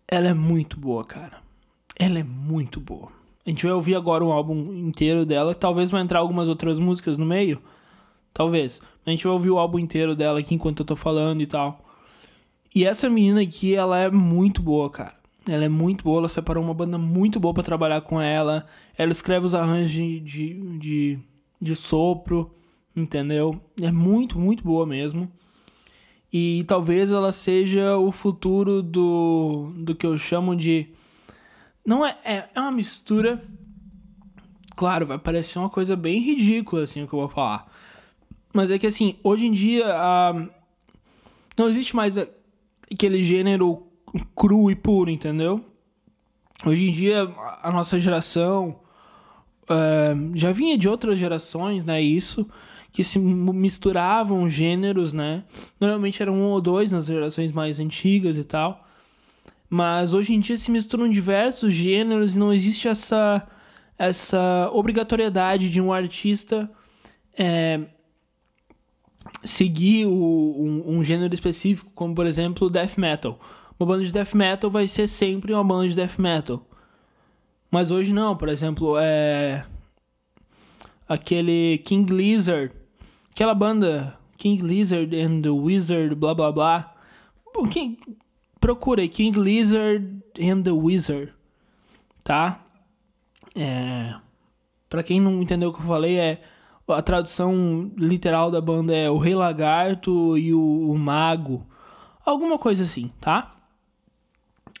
[0.07, 1.44] ela é muito boa, cara.
[1.95, 3.09] Ela é muito boa.
[3.45, 5.53] A gente vai ouvir agora um álbum inteiro dela.
[5.53, 7.61] Talvez vai entrar algumas outras músicas no meio.
[8.33, 8.81] Talvez.
[9.05, 11.85] A gente vai ouvir o álbum inteiro dela aqui enquanto eu tô falando e tal.
[12.73, 15.15] E essa menina aqui, ela é muito boa, cara.
[15.47, 16.19] Ela é muito boa.
[16.19, 18.65] Ela separou uma banda muito boa para trabalhar com ela.
[18.97, 21.19] Ela escreve os arranjos de, de, de,
[21.61, 22.51] de sopro.
[22.95, 23.61] Entendeu?
[23.81, 25.31] É muito, muito boa mesmo.
[26.33, 30.87] E talvez ela seja o futuro do, do que eu chamo de.
[31.85, 32.49] Não é, é.
[32.55, 33.43] É uma mistura.
[34.75, 37.71] Claro, vai parecer uma coisa bem ridícula, assim, o que eu vou falar.
[38.53, 39.85] Mas é que, assim, hoje em dia.
[41.57, 43.87] não existe mais aquele gênero
[44.35, 45.63] cru e puro, entendeu?
[46.65, 47.23] Hoje em dia,
[47.61, 48.79] a- nossa geração.
[49.67, 51.99] é, já vinha de outras gerações, né?
[52.01, 52.47] Isso
[52.91, 55.43] que se misturavam gêneros, né?
[55.81, 58.84] Normalmente eram um ou dois nas gerações mais antigas e tal.
[59.77, 63.45] Mas hoje em dia se misturam diversos gêneros e não existe essa,
[63.97, 66.71] essa obrigatoriedade de um artista
[67.37, 67.81] é,
[69.43, 73.37] seguir o- um, um gênero específico, como por exemplo death metal.
[73.77, 76.65] Uma banda de death metal vai ser sempre uma banda de death metal.
[77.69, 79.65] Mas hoje não, por exemplo, é
[81.05, 82.71] aquele King Lizard,
[83.29, 86.95] aquela banda King Lizard and the Wizard, blá blá blá.
[88.65, 91.31] Procura aí, King Lizard and the Wizard,
[92.23, 92.65] tá?
[93.55, 94.15] É,
[94.89, 96.41] para quem não entendeu o que eu falei é
[96.87, 101.63] a tradução literal da banda é o Rei Lagarto e o, o Mago,
[102.25, 103.55] alguma coisa assim, tá?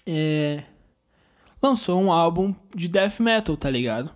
[0.03, 0.63] É,
[1.61, 4.09] lançou um álbum de death metal, tá ligado?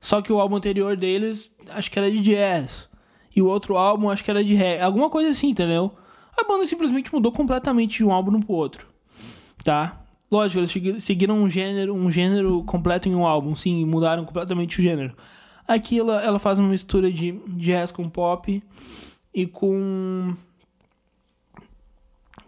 [0.00, 2.88] Só que o álbum anterior deles, acho que era de jazz.
[3.34, 4.80] E o outro álbum, acho que era de reggae.
[4.80, 5.92] Alguma coisa assim, entendeu?
[6.36, 8.86] A banda simplesmente mudou completamente de um álbum pro outro.
[9.64, 10.02] Tá?
[10.30, 14.78] Lógico, eles segui- seguiram um gênero, um gênero completo em um álbum, sim, mudaram completamente
[14.78, 15.16] o gênero.
[15.66, 18.62] Aqui ela, ela faz uma mistura de jazz com pop
[19.34, 20.34] e com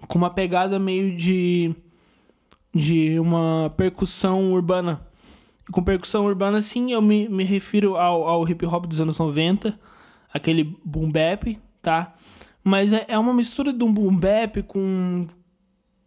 [0.06, 1.74] com uma pegada meio de
[2.74, 5.00] de uma percussão urbana.
[5.68, 9.18] E com percussão urbana, sim, eu me, me refiro ao, ao hip hop dos anos
[9.18, 9.78] 90,
[10.32, 12.14] aquele boom bap, tá?
[12.68, 15.26] Mas é, é uma mistura de um boom bap com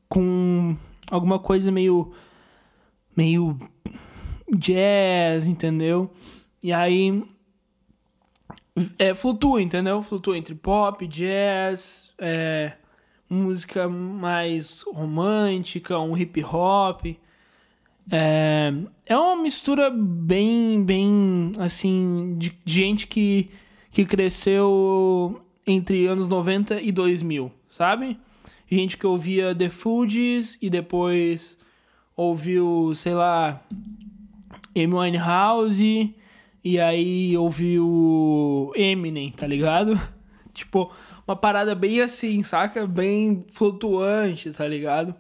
[0.08, 0.78] com
[1.10, 2.14] alguma coisa meio
[3.18, 3.58] meio
[4.56, 6.12] jazz, entendeu?
[6.62, 7.24] E aí
[9.00, 10.04] é, flutua, entendeu?
[10.04, 12.74] Flutua entre pop, jazz, é,
[13.28, 17.06] música mais romântica, um hip hop.
[18.12, 18.72] É,
[19.08, 23.50] é uma mistura bem, bem, assim, de, gente que,
[23.92, 25.42] que cresceu
[25.72, 28.20] entre anos 90 e 2000, sabe?
[28.70, 31.58] Gente que ouvia The Fugees e depois
[32.16, 33.62] ouviu, sei lá,
[34.76, 36.16] Amy Winehouse
[36.64, 40.00] e aí ouviu Eminem, tá ligado?
[40.54, 40.92] tipo,
[41.28, 42.86] uma parada bem assim, saca?
[42.86, 45.16] Bem flutuante, tá ligado?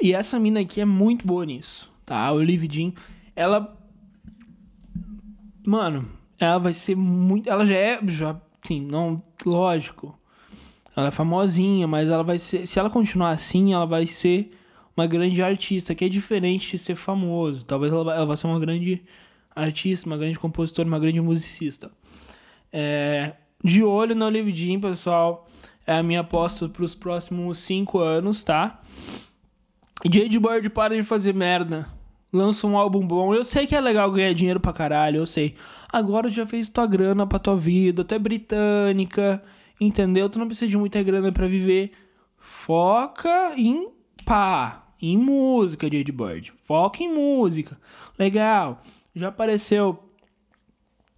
[0.00, 2.16] E essa mina aqui é muito boa nisso, tá?
[2.16, 2.92] A Olivia Jean,
[3.34, 3.76] ela...
[5.66, 6.06] Mano,
[6.38, 7.48] ela vai ser muito...
[7.48, 9.22] Ela já é, já, sim, não...
[9.44, 10.18] Lógico.
[10.96, 12.66] Ela é famosinha, mas ela vai ser...
[12.66, 14.52] Se ela continuar assim, ela vai ser
[14.96, 17.64] uma grande artista, que é diferente de ser famoso.
[17.64, 19.02] Talvez ela, ela vá ser uma grande
[19.54, 21.90] artista, uma grande compositora, uma grande musicista.
[22.72, 25.48] É, de olho na Olive Jean, pessoal.
[25.86, 28.80] É a minha aposta para os próximos 5 anos, tá?
[30.04, 31.88] Jade Bird para de fazer merda.
[32.32, 33.34] Lança um álbum bom.
[33.34, 35.54] Eu sei que é legal ganhar dinheiro pra caralho, eu sei.
[35.90, 39.42] Agora já fez tua grana pra tua vida, tu é britânica,
[39.80, 40.28] entendeu?
[40.28, 41.92] Tu não precisa de muita grana para viver.
[42.36, 43.88] Foca em
[44.24, 46.52] pá, em música, Jade Bird.
[46.64, 47.78] Foca em música.
[48.18, 48.82] Legal.
[49.14, 49.98] Já apareceu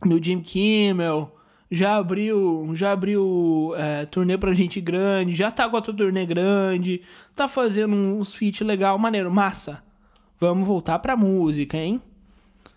[0.05, 1.35] no Jim Kimmel,
[1.71, 7.03] já abriu, já abriu é, turnê pra gente grande, já tá com tua turnê grande,
[7.35, 9.83] tá fazendo uns feat legal, maneiro, massa.
[10.39, 12.01] Vamos voltar pra música, hein?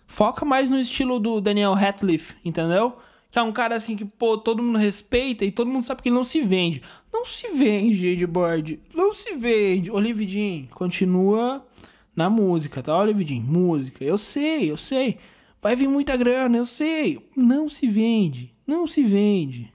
[0.06, 2.96] Foca mais no estilo do Daniel Ratliff, entendeu?
[3.30, 6.08] Que é um cara assim que, pô, todo mundo respeita e todo mundo sabe que
[6.08, 6.82] ele não se vende.
[7.12, 8.80] Não se vende, Ed Bird.
[8.94, 9.90] Não se vende.
[9.90, 11.66] Olividinho, continua
[12.14, 13.42] na música, tá, Olividinho?
[13.42, 14.04] Música.
[14.04, 15.18] Eu sei, eu sei.
[15.60, 17.28] Vai vir muita grana, eu sei.
[17.36, 18.54] Não se vende.
[18.66, 19.72] Não se vende.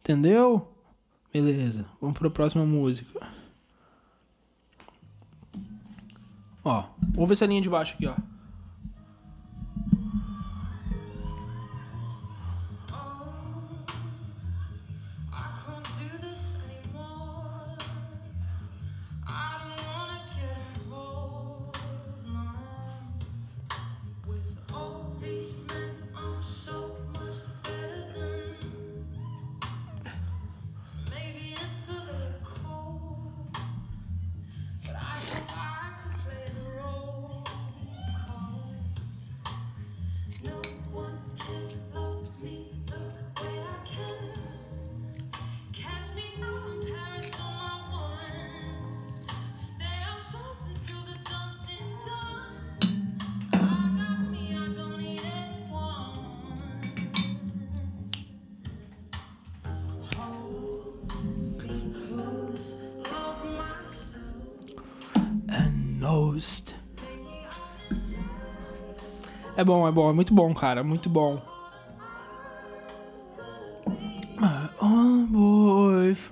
[0.00, 0.68] Entendeu?
[1.32, 1.86] Beleza.
[2.00, 3.26] Vamos para a próxima música.
[6.64, 6.84] Ó,
[7.16, 8.14] ouve essa linha de baixo aqui, ó.
[69.60, 71.38] É bom, é bom, é muito bom, cara, muito bom.
[74.38, 76.26] My own boyfriend,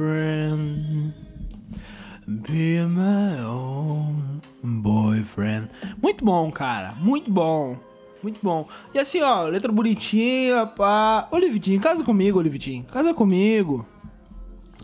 [2.26, 5.68] be my own boyfriend.
[6.00, 7.76] Muito bom, cara, muito bom.
[8.22, 8.66] Muito bom.
[8.94, 11.28] E assim, ó, letra bonitinha, pá.
[11.30, 12.84] Olivitinho, casa comigo, Olivitinho.
[12.84, 13.84] Casa comigo.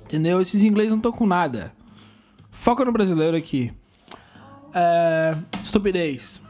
[0.02, 0.38] Entendeu?
[0.38, 1.72] Esses inglês não estão com nada.
[2.50, 3.72] Foca no brasileiro aqui.
[4.74, 6.43] É, estupidez.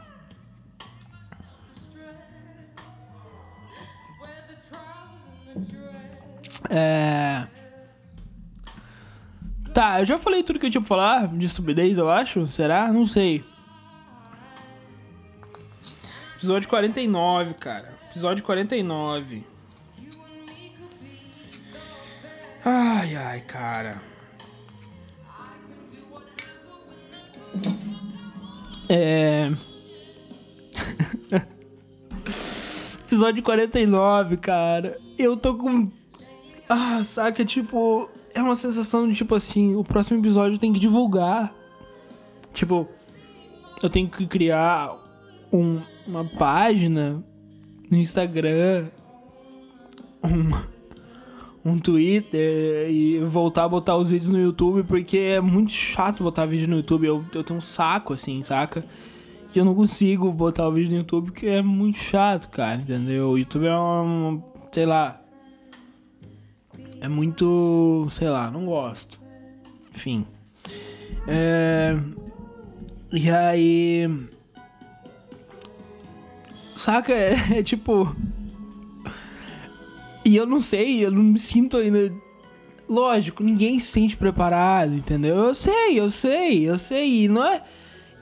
[6.69, 7.47] É.
[9.73, 12.47] Tá, eu já falei tudo que eu tinha pra falar de estupidez, eu acho.
[12.47, 12.91] Será?
[12.91, 13.43] Não sei.
[16.37, 17.93] Episódio 49, cara.
[18.09, 19.43] Episódio 49.
[22.63, 24.01] Ai, ai, cara.
[28.87, 29.51] É.
[33.05, 34.97] Episódio 49, cara.
[35.17, 35.91] Eu tô com
[36.67, 37.45] ah, saca?
[37.45, 41.53] Tipo, é uma sensação de tipo assim: o próximo episódio tem que divulgar.
[42.53, 42.87] Tipo,
[43.83, 44.97] eu tenho que criar
[45.51, 47.23] um, uma página
[47.89, 48.87] no Instagram,
[50.23, 56.23] um, um Twitter e voltar a botar os vídeos no YouTube, porque é muito chato
[56.23, 57.05] botar vídeo no YouTube.
[57.05, 58.85] Eu, eu tenho um saco, assim, saca?
[59.51, 63.29] Que eu não consigo botar o vídeo no YouTube porque é muito chato, cara, entendeu?
[63.29, 64.41] O YouTube é um.
[64.71, 65.24] sei lá.
[67.01, 68.07] É muito.
[68.11, 69.19] sei lá, não gosto.
[69.93, 70.25] Enfim.
[71.27, 71.97] É.
[73.11, 74.09] E aí.
[76.75, 77.13] Saca?
[77.13, 78.15] É, é tipo.
[80.23, 82.11] E eu não sei, eu não me sinto ainda.
[82.89, 85.35] Lógico, ninguém se sente preparado, entendeu?
[85.35, 87.23] Eu sei, eu sei, eu sei.
[87.23, 87.63] E não é.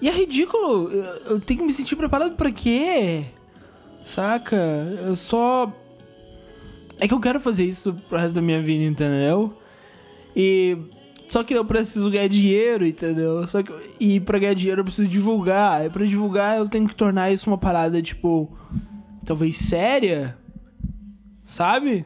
[0.02, 0.90] E é ridículo.
[0.92, 3.26] Eu, eu tenho que me sentir preparado pra quê?
[4.04, 4.56] Saca?
[5.06, 5.72] Eu só.
[7.04, 9.58] É que eu quero fazer isso pro resto da minha vida, entendeu?
[10.36, 10.78] E.
[11.28, 13.48] Só que eu preciso ganhar dinheiro, entendeu?
[13.48, 15.86] Só que, e pra ganhar dinheiro eu preciso divulgar.
[15.86, 18.56] E pra divulgar eu tenho que tornar isso uma parada, tipo.
[19.26, 20.38] Talvez séria
[21.54, 22.06] sabe?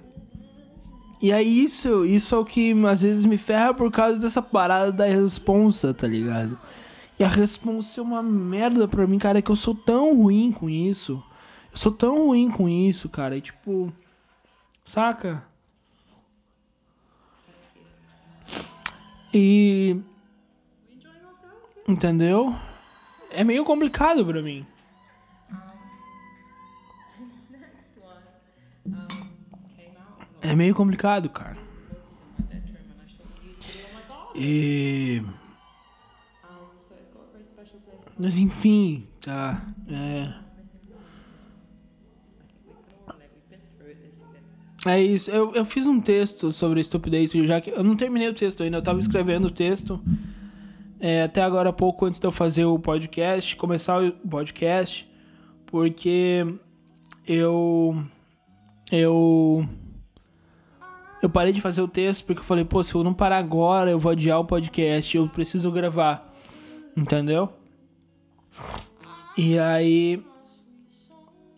[1.21, 4.91] E aí isso, isso é o que às vezes me ferra por causa dessa parada
[4.91, 6.57] da responsa, tá ligado?
[7.17, 10.51] E a responsa é uma merda pra mim, cara, é que eu sou tão ruim
[10.51, 11.23] com isso.
[11.71, 13.91] Eu sou tão ruim com isso, cara, e tipo.
[14.87, 15.45] Saca?
[19.33, 20.01] E.
[21.87, 22.55] Entendeu?
[23.29, 24.65] É meio complicado pra mim.
[30.41, 31.57] É meio complicado, cara.
[34.33, 35.21] E.
[38.17, 39.61] Mas enfim, tá.
[39.89, 40.46] É.
[44.87, 45.29] É isso.
[45.29, 48.77] Eu, eu fiz um texto sobre estupidez, já que eu não terminei o texto ainda.
[48.77, 50.01] Eu tava escrevendo o texto
[50.99, 55.07] é, até agora há pouco antes de eu fazer o podcast, começar o podcast,
[55.65, 56.45] porque
[57.27, 58.03] eu
[58.91, 59.67] eu
[61.21, 63.91] eu parei de fazer o texto porque eu falei, pô, se eu não parar agora,
[63.91, 66.33] eu vou adiar o podcast, eu preciso gravar.
[66.95, 67.53] Entendeu?
[69.37, 70.23] E aí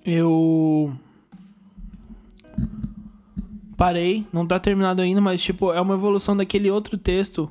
[0.03, 0.93] eu
[3.79, 7.49] parei, não tá terminado ainda, mas tipo, é uma evolução daquele outro texto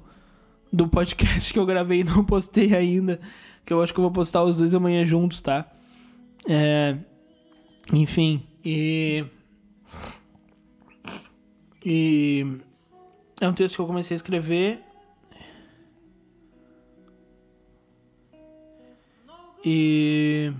[0.70, 3.18] do podcast que eu gravei e não postei ainda,
[3.64, 5.66] que eu acho que eu vou postar os dois amanhã juntos, tá?
[6.46, 6.98] É,
[7.94, 9.24] enfim, e
[11.82, 12.58] e
[13.40, 14.82] é um texto que eu comecei a escrever.
[19.64, 20.52] E.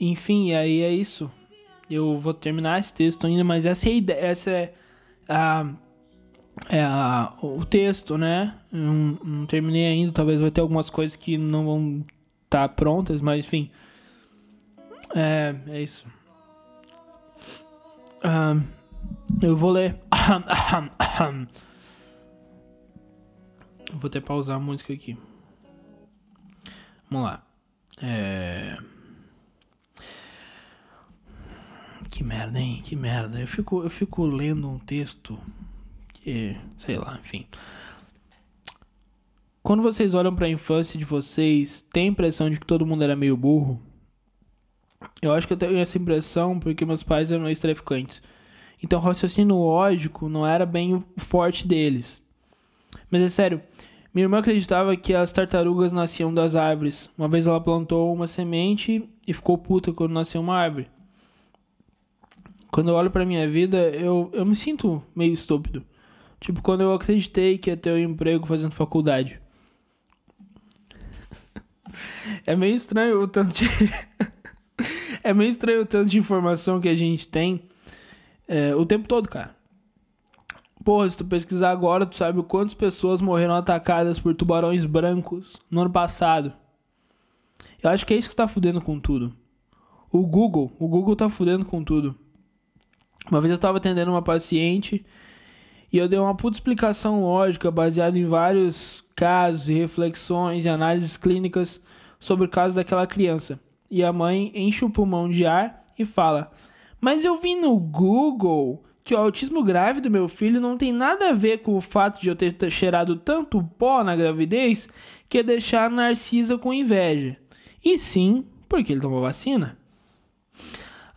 [0.00, 1.30] Enfim, aí é isso.
[1.90, 4.20] Eu vou terminar esse texto ainda, mas essa é a ideia.
[4.20, 4.74] Essa é
[5.28, 5.66] a.
[6.68, 8.58] É a, o texto, né?
[8.70, 10.12] Não, não terminei ainda.
[10.12, 12.04] Talvez vai ter algumas coisas que não vão
[12.44, 13.70] estar tá prontas, mas enfim.
[15.14, 16.04] É, é isso.
[18.18, 18.62] Uh,
[19.40, 19.98] eu vou ler.
[23.94, 25.16] vou até pausar a música aqui.
[27.10, 27.42] Vamos lá.
[28.02, 28.76] É...
[32.10, 32.80] Que merda, hein?
[32.82, 33.40] Que merda.
[33.40, 35.38] Eu fico, eu fico lendo um texto
[36.14, 37.46] que, sei lá, enfim.
[39.62, 43.04] Quando vocês olham para a infância de vocês, tem a impressão de que todo mundo
[43.04, 43.80] era meio burro?
[45.20, 48.22] Eu acho que eu tenho essa impressão porque meus pais eram ex-traficantes.
[48.82, 52.22] Então, o raciocínio lógico não era bem o forte deles.
[53.10, 53.60] Mas é sério,
[54.14, 57.10] minha irmã acreditava que as tartarugas nasciam das árvores.
[57.18, 60.88] Uma vez ela plantou uma semente e ficou puta quando nasceu uma árvore.
[62.70, 65.84] Quando eu olho pra minha vida, eu, eu me sinto meio estúpido.
[66.40, 69.40] Tipo, quando eu acreditei que ia ter um emprego fazendo faculdade.
[72.46, 73.64] É meio estranho o tanto de.
[75.24, 77.62] é meio estranho o tanto de informação que a gente tem
[78.46, 79.56] é, o tempo todo, cara.
[80.84, 85.82] Porra, se tu pesquisar agora, tu sabe quantas pessoas morreram atacadas por tubarões brancos no
[85.82, 86.52] ano passado.
[87.82, 89.34] Eu acho que é isso que tá fudendo com tudo.
[90.10, 92.16] O Google, o Google tá fudendo com tudo.
[93.30, 95.04] Uma vez eu tava atendendo uma paciente
[95.92, 101.16] e eu dei uma puta explicação lógica baseada em vários casos e reflexões e análises
[101.16, 101.80] clínicas
[102.18, 103.60] sobre o caso daquela criança
[103.90, 106.52] e a mãe enche o pulmão de ar e fala:
[107.00, 111.30] Mas eu vi no Google que o autismo grave do meu filho não tem nada
[111.30, 114.88] a ver com o fato de eu ter cheirado tanto pó na gravidez
[115.28, 117.36] que é deixar a Narcisa com inveja.
[117.82, 119.78] E sim, porque ele tomou vacina.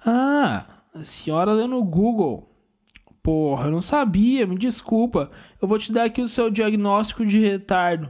[0.05, 2.50] Ah, a senhora leu no Google.
[3.24, 5.30] Porra, eu não sabia, me desculpa.
[5.62, 8.10] Eu vou te dar aqui o seu diagnóstico de retardo.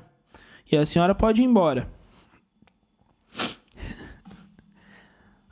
[0.71, 1.87] E a senhora pode ir embora.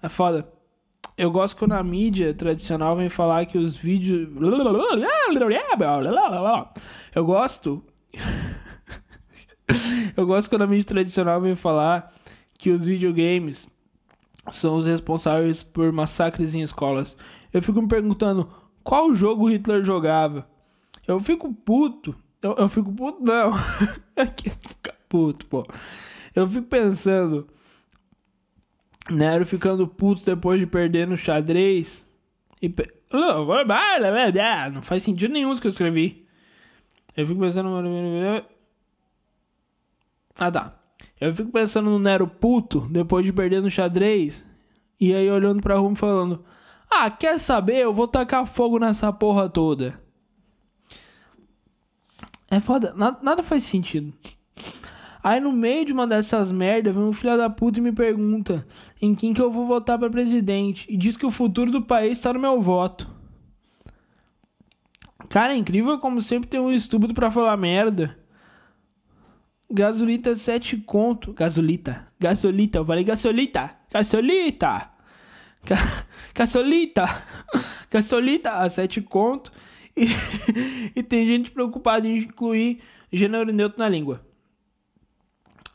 [0.01, 0.47] É foda.
[1.17, 4.29] Eu gosto quando a mídia tradicional vem falar que os vídeos.
[7.13, 7.83] Eu gosto.
[10.15, 12.13] Eu gosto quando a mídia tradicional vem falar
[12.57, 13.67] que os videogames
[14.51, 17.15] são os responsáveis por massacres em escolas.
[17.53, 18.49] Eu fico me perguntando
[18.83, 20.47] qual jogo Hitler jogava.
[21.07, 22.15] Eu fico puto.
[22.41, 23.51] Eu, eu fico puto, não.
[24.37, 25.65] Fica puto, pô.
[26.35, 27.47] Eu fico pensando.
[29.09, 32.05] Nero ficando puto depois de perder no xadrez.
[32.61, 32.69] E.
[32.69, 32.93] Pe...
[34.71, 36.27] Não faz sentido nenhum isso que eu escrevi.
[37.17, 37.69] Eu fico pensando.
[40.37, 40.78] Ah, tá.
[41.19, 44.45] Eu fico pensando no Nero puto depois de perder no xadrez.
[44.99, 46.43] E aí olhando pra rua e falando:
[46.89, 47.77] Ah, quer saber?
[47.77, 50.01] Eu vou tacar fogo nessa porra toda.
[52.49, 54.13] É foda, nada, nada faz sentido.
[55.21, 58.65] Aí no meio de uma dessas merdas, vem um filho da puta e me pergunta
[59.01, 60.85] em quem que eu vou votar para presidente.
[60.89, 63.09] E diz que o futuro do país está no meu voto.
[65.29, 68.17] Cara, é incrível como sempre tem um estúpido para falar merda.
[69.71, 71.33] Gasolita 7 conto.
[71.33, 72.07] Gasolita.
[72.19, 72.79] Gasolita.
[72.79, 73.75] Eu falei gasolita.
[73.91, 74.89] Gasolita.
[76.33, 77.23] Gasolita.
[77.91, 79.51] Gasolita a 7 conto.
[79.95, 80.07] E,
[80.95, 84.25] e tem gente preocupada em incluir gênero neutro na língua.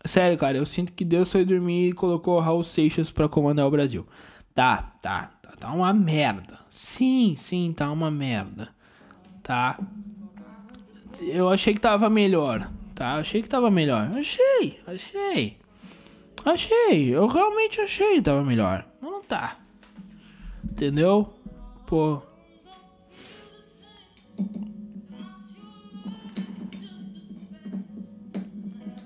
[0.04, 3.70] Sério, cara, eu sinto que Deus foi dormir e colocou Raul Seixas pra comandar o
[3.70, 4.06] Brasil.
[4.54, 6.58] Tá, tá, tá, tá uma merda.
[6.70, 8.68] Sim, sim, tá uma merda.
[9.42, 9.78] Tá.
[11.20, 13.16] Eu achei que tava melhor, tá?
[13.16, 14.10] Achei que tava melhor.
[14.16, 15.58] Achei, achei.
[16.44, 18.86] Achei, eu realmente achei que tava melhor.
[19.00, 19.56] Mas não tá.
[20.64, 21.32] Entendeu?
[21.86, 22.22] Pô.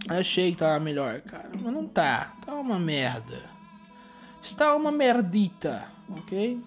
[0.08, 1.50] Achei que tava melhor, cara.
[1.60, 2.34] Mas não tá.
[2.44, 3.42] Tá uma merda.
[4.42, 6.60] Está uma merdita, ok?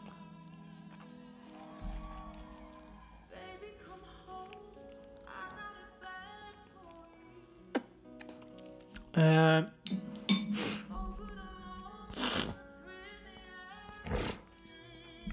[9.14, 9.66] É...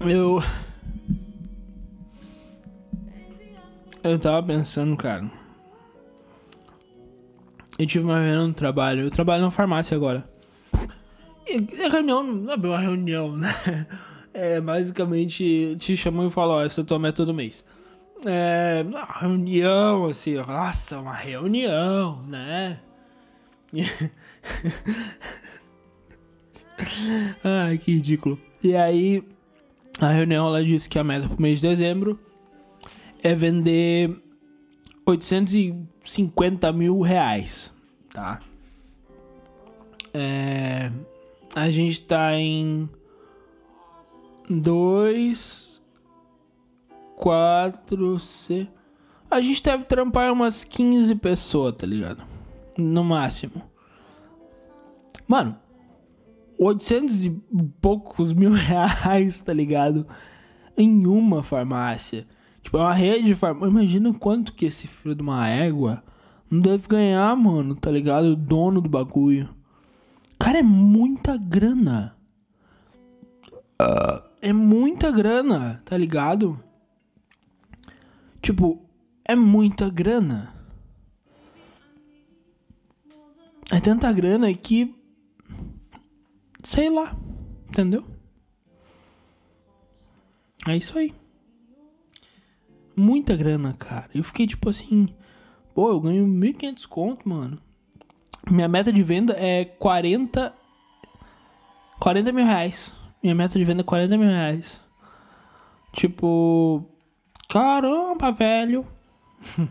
[0.01, 0.41] Eu.
[4.01, 5.29] Eu tava pensando, cara.
[7.77, 9.03] Eu tive uma reunião no trabalho.
[9.03, 10.27] Eu trabalho na farmácia agora.
[11.47, 11.57] E
[11.89, 13.87] reunião não é uma reunião, né?
[14.33, 17.63] É basicamente te chamam e falam: Ó, essa é a tua meta do mês.
[18.25, 18.83] É.
[18.85, 22.79] Uma reunião, assim, nossa, uma reunião, né?
[27.43, 28.39] Ai, que ridículo.
[28.63, 29.23] E aí,
[29.99, 32.17] a reunião ela disse que a meta pro mês de dezembro
[33.21, 34.17] é vender
[35.05, 37.73] 850 mil reais,
[38.11, 38.39] tá?
[40.13, 40.89] É,
[41.55, 42.89] a gente tá em
[44.49, 45.81] dois,
[47.15, 48.67] quatro, c.
[49.29, 52.23] A gente deve trampar umas 15 pessoas, tá ligado?
[52.79, 53.61] No máximo.
[55.27, 55.55] Mano,
[56.57, 57.29] 800 e
[57.81, 60.07] poucos mil reais, tá ligado?
[60.77, 62.27] Em uma farmácia.
[62.61, 63.69] Tipo, é uma rede de farmácia.
[63.69, 66.03] Imagina quanto que esse filho de uma égua
[66.49, 68.25] não deve ganhar, mano, tá ligado?
[68.25, 69.49] O dono do bagulho.
[70.37, 72.15] Cara, é muita grana.
[74.41, 76.59] É muita grana, tá ligado?
[78.41, 78.81] Tipo,
[79.25, 80.53] é muita grana.
[83.71, 84.95] É tanta grana que.
[86.63, 87.15] Sei lá.
[87.69, 88.05] Entendeu?
[90.67, 91.13] É isso aí
[92.99, 94.09] muita grana, cara.
[94.13, 95.07] Eu fiquei tipo assim,
[95.73, 97.57] pô, eu ganho 1.500 conto, mano.
[98.49, 100.53] Minha meta de venda é 40.
[101.99, 102.91] 40 mil reais.
[103.23, 104.79] Minha meta de venda é 40 mil reais.
[105.93, 106.85] Tipo.
[107.49, 108.85] Caramba, velho.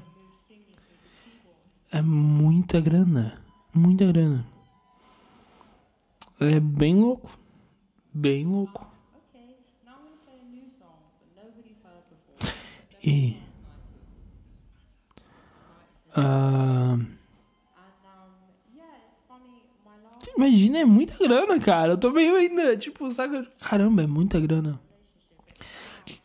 [1.92, 3.40] é muita grana.
[3.74, 4.46] Muita grana.
[6.40, 7.30] É bem louco.
[8.12, 8.86] Bem louco.
[13.02, 13.36] E.
[16.16, 17.06] Uh,
[20.36, 21.92] imagina, é muita grana, cara.
[21.92, 23.46] Eu tô meio ainda, tipo, saca?
[23.60, 24.80] Caramba, é muita grana.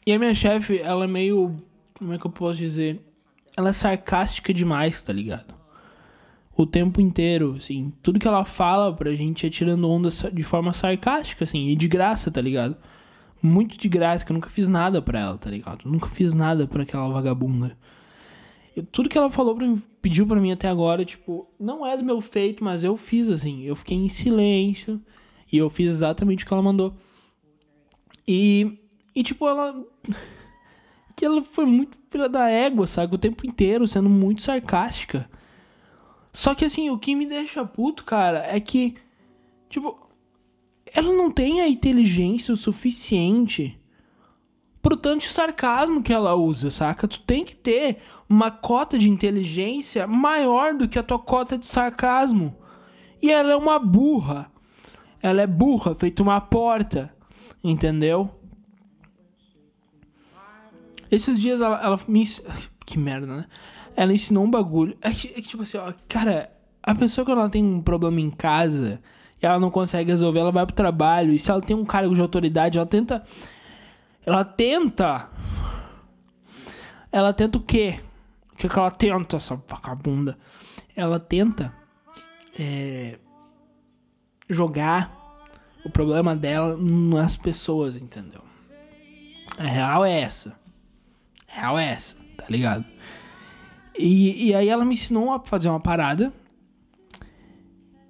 [0.05, 1.55] E a minha chefe, ela é meio.
[1.93, 2.99] Como é que eu posso dizer?
[3.55, 5.62] Ela é sarcástica demais, tá ligado?
[6.55, 7.91] O tempo inteiro, assim.
[8.01, 11.87] Tudo que ela fala pra gente é tirando onda de forma sarcástica, assim, e de
[11.87, 12.77] graça, tá ligado?
[13.43, 15.81] muito de graça, que eu nunca fiz nada pra ela, tá ligado?
[15.85, 17.77] Nunca fiz nada pra aquela vagabunda.
[18.75, 21.97] Eu, tudo que ela falou pra mim, pediu pra mim até agora, tipo, não é
[21.97, 23.63] do meu feito, mas eu fiz assim.
[23.63, 25.01] Eu fiquei em silêncio
[25.51, 26.95] e eu fiz exatamente o que ela mandou.
[28.25, 28.79] E,
[29.13, 29.75] e tipo, ela.
[31.15, 33.13] Que ela foi muito filha da égua, sabe?
[33.13, 35.29] O tempo inteiro, sendo muito sarcástica.
[36.33, 38.95] Só que assim, o que me deixa puto, cara, é que.
[39.69, 40.01] Tipo.
[40.95, 43.79] Ela não tem a inteligência o suficiente
[44.81, 47.07] pro tanto de sarcasmo que ela usa, saca?
[47.07, 51.65] Tu tem que ter uma cota de inteligência maior do que a tua cota de
[51.65, 52.55] sarcasmo.
[53.21, 54.51] E ela é uma burra.
[55.21, 57.15] Ela é burra, feito uma porta.
[57.63, 58.29] Entendeu?
[61.09, 62.27] Esses dias ela, ela me.
[62.85, 63.45] Que merda, né?
[63.95, 64.97] Ela ensinou um bagulho.
[65.01, 68.19] É que, é que, tipo assim, ó, cara, a pessoa quando ela tem um problema
[68.19, 68.99] em casa
[69.41, 71.33] e ela não consegue resolver, ela vai pro trabalho.
[71.33, 73.23] E se ela tem um cargo de autoridade, ela tenta.
[74.25, 75.29] Ela tenta.
[77.11, 77.99] Ela tenta o quê?
[78.51, 80.37] O que, que ela tenta, essa vagabunda?
[80.95, 81.73] Ela tenta.
[82.57, 83.17] É,
[84.49, 85.11] jogar
[85.83, 88.41] o problema dela nas pessoas, entendeu?
[89.57, 90.55] A real é essa.
[91.47, 92.85] A real é essa, tá ligado?
[93.97, 96.33] E, e aí ela me ensinou a fazer uma parada.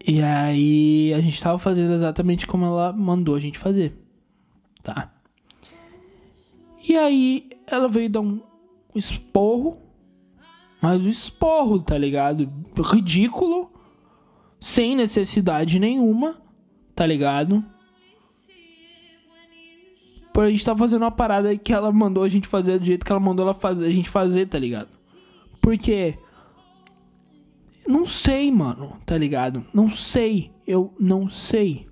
[0.05, 3.93] E aí a gente tava fazendo exatamente como ela mandou a gente fazer.
[4.81, 5.11] Tá?
[6.87, 8.41] E aí ela veio dar um
[8.93, 9.77] esporro.
[10.81, 12.49] Mas um esporro, tá ligado?
[12.77, 13.71] Ridículo.
[14.59, 16.43] Sem necessidade nenhuma
[16.95, 17.63] tá ligado?
[20.33, 23.05] Por a gente tá fazendo uma parada que ela mandou a gente fazer do jeito
[23.05, 24.89] que ela mandou ela fazer, a gente fazer, tá ligado?
[25.63, 26.19] Porque
[27.87, 29.65] não sei, mano, tá ligado?
[29.73, 31.87] Não sei, eu não sei.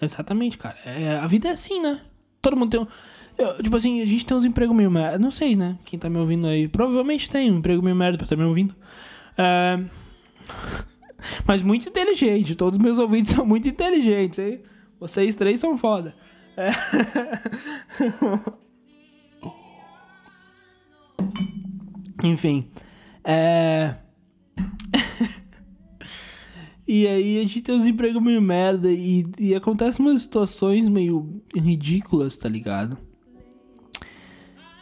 [0.00, 0.76] Exatamente, cara.
[0.84, 2.02] É, a vida é assim, né?
[2.40, 2.86] Todo mundo tem um.
[3.36, 5.18] Eu, tipo assim, a gente tem uns empregos meio merda.
[5.18, 5.78] Não sei, né?
[5.84, 6.68] Quem tá me ouvindo aí.
[6.68, 8.74] Provavelmente tem um emprego meio merda pra estar tá me ouvindo.
[9.36, 9.78] É...
[11.46, 12.54] Mas muito inteligente.
[12.54, 14.60] Todos os meus ouvintes são muito inteligentes, hein?
[15.00, 16.14] Vocês três são foda.
[16.56, 16.70] É...
[22.24, 22.68] Enfim.
[23.24, 23.96] É.
[26.86, 31.42] E aí a gente tem uns empregos meio merda e, e acontece umas situações meio
[31.56, 32.98] ridículas, tá ligado?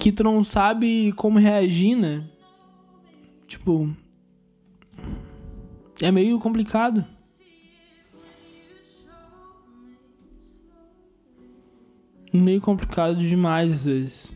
[0.02, 2.28] Que tu não sabe como reagir, né?
[3.46, 3.94] Tipo.
[6.00, 7.04] É meio complicado.
[12.32, 14.34] Meio complicado demais às vezes.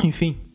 [0.00, 0.53] Enfim.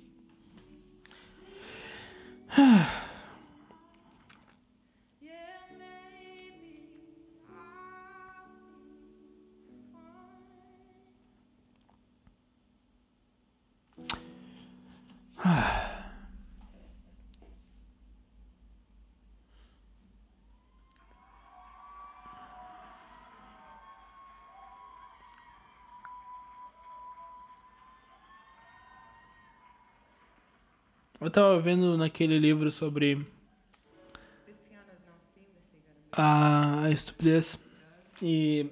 [31.22, 33.28] Eu tava vendo naquele livro sobre
[36.14, 37.60] a estupidez
[38.22, 38.68] e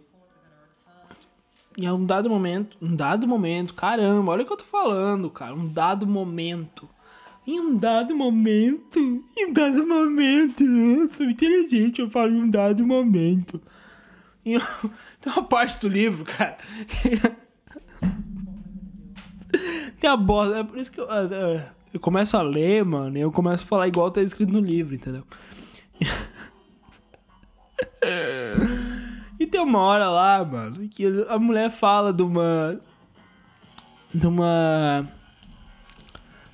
[1.78, 5.54] em um dado momento, um dado momento, caramba, olha o que eu tô falando, cara,
[5.54, 6.90] um dado momento.
[7.46, 12.50] Em um dado momento, em um dado momento, eu sou inteligente, eu falo em um
[12.50, 13.62] dado momento.
[14.44, 16.58] Tem uma parte do livro, cara.
[20.00, 21.12] tem a bosta, é por isso que eu.
[21.12, 24.60] É, eu começo a ler, mano, e eu começo a falar igual tá escrito no
[24.60, 25.24] livro, entendeu?
[29.40, 32.80] e tem uma hora lá, mano, que a mulher fala de uma.
[34.14, 35.08] de uma.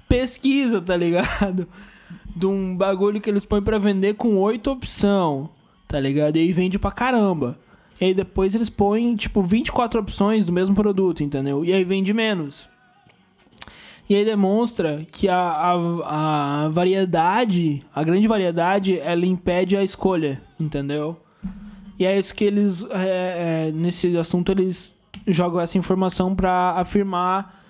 [0.07, 1.67] pesquisa, tá ligado?
[2.35, 5.49] De um bagulho que eles põem pra vender com oito opção,
[5.87, 6.37] tá ligado?
[6.37, 7.59] E aí vende pra caramba.
[8.01, 11.63] E aí depois eles põem, tipo, 24 opções do mesmo produto, entendeu?
[11.63, 12.67] E aí vende menos.
[14.09, 20.41] E aí demonstra que a, a, a variedade, a grande variedade, ela impede a escolha,
[20.59, 21.17] entendeu?
[21.97, 24.93] E é isso que eles, é, é, nesse assunto, eles
[25.27, 27.61] jogam essa informação para afirmar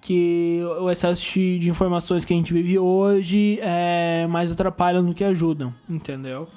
[0.00, 5.24] que o excesso de informações que a gente vive hoje é mais atrapalham do que
[5.24, 6.48] ajudam, entendeu?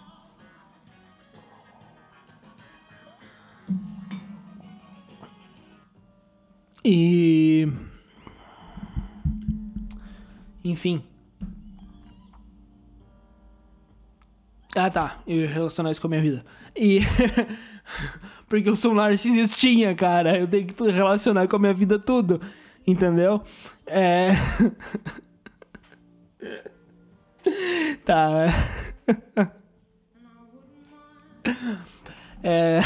[6.84, 7.68] E.
[10.68, 11.02] Enfim.
[14.76, 15.20] Ah, tá.
[15.26, 16.46] Eu relacionar isso com a minha vida.
[16.76, 17.00] E.
[18.48, 20.38] Porque eu sou um narcisistinha, cara.
[20.38, 22.42] Eu tenho que relacionar com a minha vida tudo.
[22.86, 23.42] Entendeu?
[23.86, 24.32] É.
[28.04, 28.48] tá.
[32.44, 32.80] É.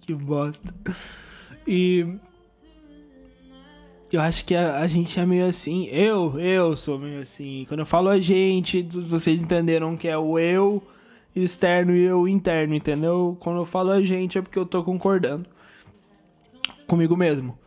[0.00, 0.74] que bosta.
[1.66, 2.06] E.
[4.10, 5.84] Eu acho que a, a, gente é meio assim.
[5.86, 7.66] Eu, eu sou meio assim.
[7.68, 10.82] Quando eu falo a gente, vocês entenderam que é o eu
[11.36, 13.36] externo e eu interno, entendeu?
[13.38, 15.46] Quando eu falo a gente é porque eu tô concordando
[16.86, 17.58] comigo mesmo.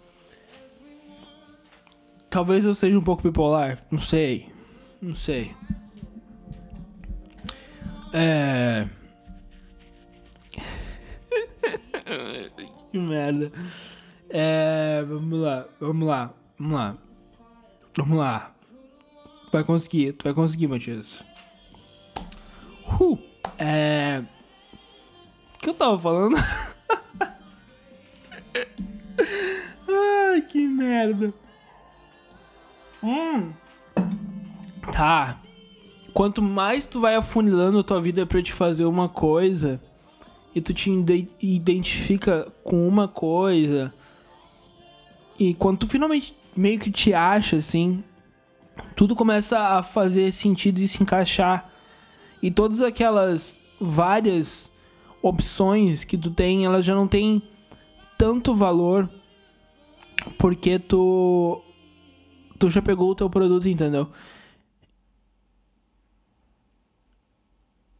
[2.30, 4.48] Talvez eu seja um pouco bipolar, não sei.
[5.02, 5.52] Não sei.
[8.14, 8.88] É.
[12.92, 13.52] que merda.
[14.34, 15.04] É.
[15.08, 16.96] Vamos lá, vamos lá, vamos lá.
[17.98, 18.52] Vamos lá.
[19.52, 21.22] Vai conseguir, tu vai conseguir, Matias.
[23.00, 23.18] Uh,
[23.58, 24.24] é.
[25.56, 26.38] O que eu tava falando?
[29.88, 31.34] Ai, que merda.
[33.04, 33.52] Hum.
[34.94, 35.42] Tá.
[36.14, 39.82] Quanto mais tu vai afunilando a tua vida para te fazer uma coisa
[40.56, 40.90] e tu te
[41.42, 43.94] identifica com uma coisa
[45.42, 48.04] e quando tu finalmente meio que te acha assim,
[48.96, 51.68] tudo começa a fazer sentido e se encaixar.
[52.44, 54.72] E todas aquelas várias
[55.20, 57.42] opções que tu tem, elas já não têm
[58.20, 59.10] tanto valor
[60.38, 61.60] porque tu
[62.60, 64.12] tu já pegou o teu produto, entendeu?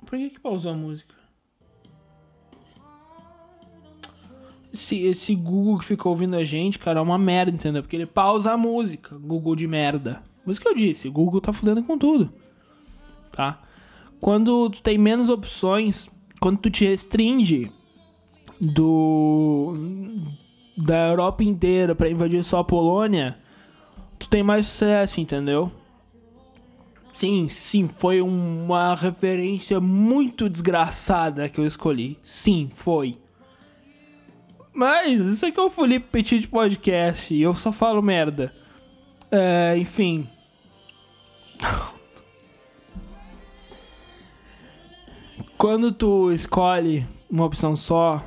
[0.06, 1.16] Por que que pausou a música?
[4.74, 7.82] Esse, esse Google que ficou ouvindo a gente, cara, é uma merda, entendeu?
[7.82, 9.18] Porque ele pausa a música.
[9.18, 10.22] Google de merda.
[10.44, 12.32] Por que eu disse, Google tá fudendo com tudo.
[13.32, 13.62] Tá?
[14.20, 16.10] Quando tu tem menos opções,
[16.40, 17.72] quando tu te restringe
[18.60, 19.76] do
[20.78, 23.38] da Europa inteira para invadir só a Polônia,
[24.18, 25.72] tu tem mais sucesso, entendeu?
[27.14, 32.18] Sim, sim, foi uma referência muito desgraçada que eu escolhi.
[32.24, 33.18] Sim, foi.
[34.74, 38.54] Mas isso aqui é o Felipe Petit Podcast e eu só falo merda.
[39.30, 40.28] É, enfim.
[45.58, 48.24] Quando tu escolhe uma opção só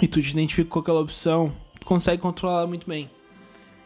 [0.00, 3.08] e tu te identifica com aquela opção, tu consegue controlar muito bem.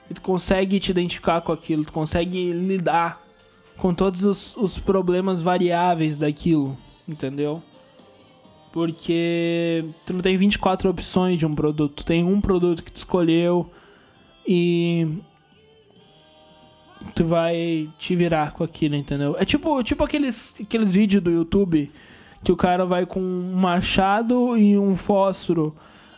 [0.08, 3.22] E tu consegue te identificar com aquilo, tu consegue lidar
[3.76, 7.62] com todos os, os problemas variáveis daquilo, entendeu?
[8.74, 12.96] Porque tu não tem 24 opções de um produto, tu tem um produto que tu
[12.96, 13.70] escolheu
[14.44, 15.06] e
[17.14, 19.36] tu vai te virar com aquilo, entendeu?
[19.38, 21.88] É tipo, tipo aqueles, aqueles vídeos do YouTube
[22.42, 25.72] que o cara vai com um machado e um fósforo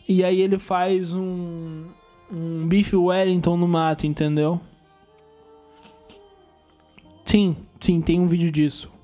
[0.09, 1.85] e aí ele faz um,
[2.33, 4.59] um bife Wellington no mato, entendeu?
[7.23, 8.96] Sim, sim, tem um vídeo disso.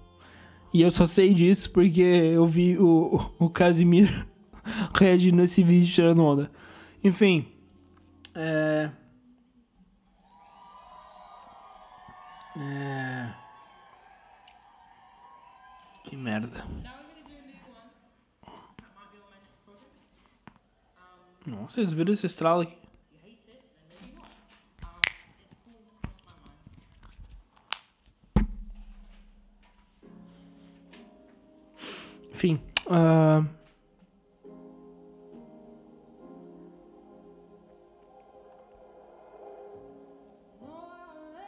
[0.72, 4.26] E eu só sei disso porque eu vi o, o Casimiro
[4.98, 6.50] reagindo nesse vídeo tirando onda.
[7.04, 7.46] Enfim.
[8.34, 8.90] É.
[12.56, 13.34] É.
[16.04, 16.64] Que merda.
[21.46, 22.81] Nossa, vocês viram esse estralo aqui?
[32.42, 32.58] Enfim.
[32.88, 33.46] Uh...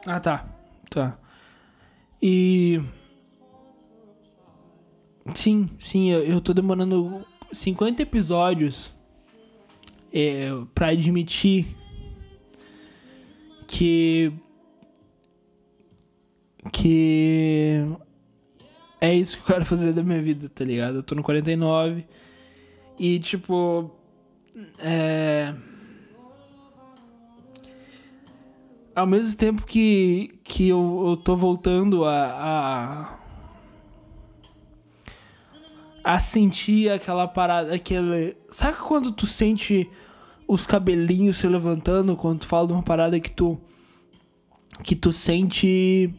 [0.06, 0.46] Ah, tá.
[0.88, 1.18] Tá.
[2.22, 2.80] E.
[5.34, 8.92] Sim, sim, eu, eu tô demorando 50 episódios
[10.12, 11.74] é, para admitir
[13.66, 14.32] que
[16.70, 17.84] que
[19.08, 20.96] é isso que eu quero fazer da minha vida, tá ligado?
[20.96, 22.04] Eu tô no 49
[22.98, 23.90] e tipo
[24.78, 25.54] é
[28.94, 33.18] ao mesmo tempo que que eu, eu tô voltando a, a
[36.04, 38.36] a sentir aquela parada, aquele.
[38.50, 39.90] Sabe quando tu sente
[40.46, 43.58] os cabelinhos se levantando quando tu fala de uma parada que tu.
[44.82, 46.14] que tu sente.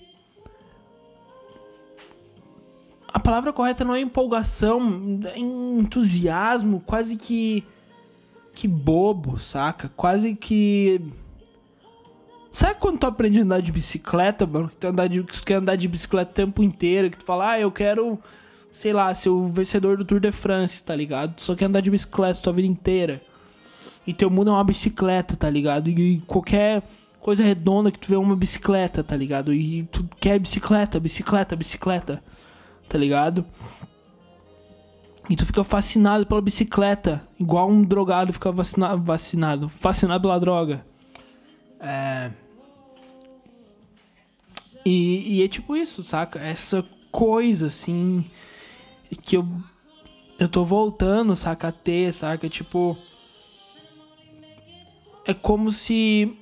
[3.15, 7.63] A palavra correta não é empolgação, é entusiasmo, quase que.
[8.53, 9.89] que bobo, saca?
[9.95, 10.99] Quase que.
[12.51, 14.67] Sabe quando tu aprende a andar de bicicleta, mano?
[14.67, 17.51] Que tu, andar de, tu quer andar de bicicleta o tempo inteiro, que tu fala,
[17.51, 18.19] ah, eu quero,
[18.69, 21.35] sei lá, ser o vencedor do Tour de France, tá ligado?
[21.35, 23.21] Tu só quer andar de bicicleta tua vida inteira.
[24.05, 25.89] E teu mundo é uma bicicleta, tá ligado?
[25.89, 26.83] E, qualquer
[27.21, 29.53] coisa redonda que tu vê é uma bicicleta, tá ligado?
[29.53, 32.21] E tu quer bicicleta, bicicleta, bicicleta,
[32.87, 33.45] tá ligado?
[35.29, 40.85] E tu fica fascinado pela bicicleta, igual um drogado fica vacina, vacinado, fascinado pela droga.
[41.79, 42.31] É.
[44.85, 46.39] E, e é tipo isso, saca?
[46.39, 48.23] Essa coisa assim
[49.23, 49.47] que eu
[50.37, 52.47] eu tô voltando, saca, a ter, saca?
[52.49, 52.97] Tipo
[55.25, 56.37] é como se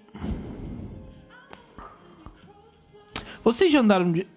[3.43, 4.27] vocês já andaram de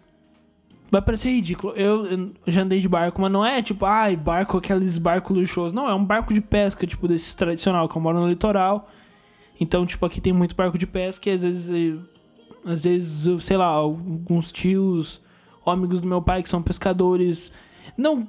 [0.97, 1.75] Vai parecer ridículo.
[1.75, 5.75] Eu, eu, já andei de barco, mas não é tipo, ai, barco, aqueles barcos luxuosos.
[5.75, 8.89] Não, é um barco de pesca, tipo, desse tradicional, que eu moro no litoral.
[9.61, 12.01] Então, tipo, aqui tem muito barco de pesca e às vezes,
[12.65, 15.21] às vezes, sei lá, alguns tios,
[15.67, 17.53] amigos do meu pai que são pescadores.
[17.95, 18.27] Não,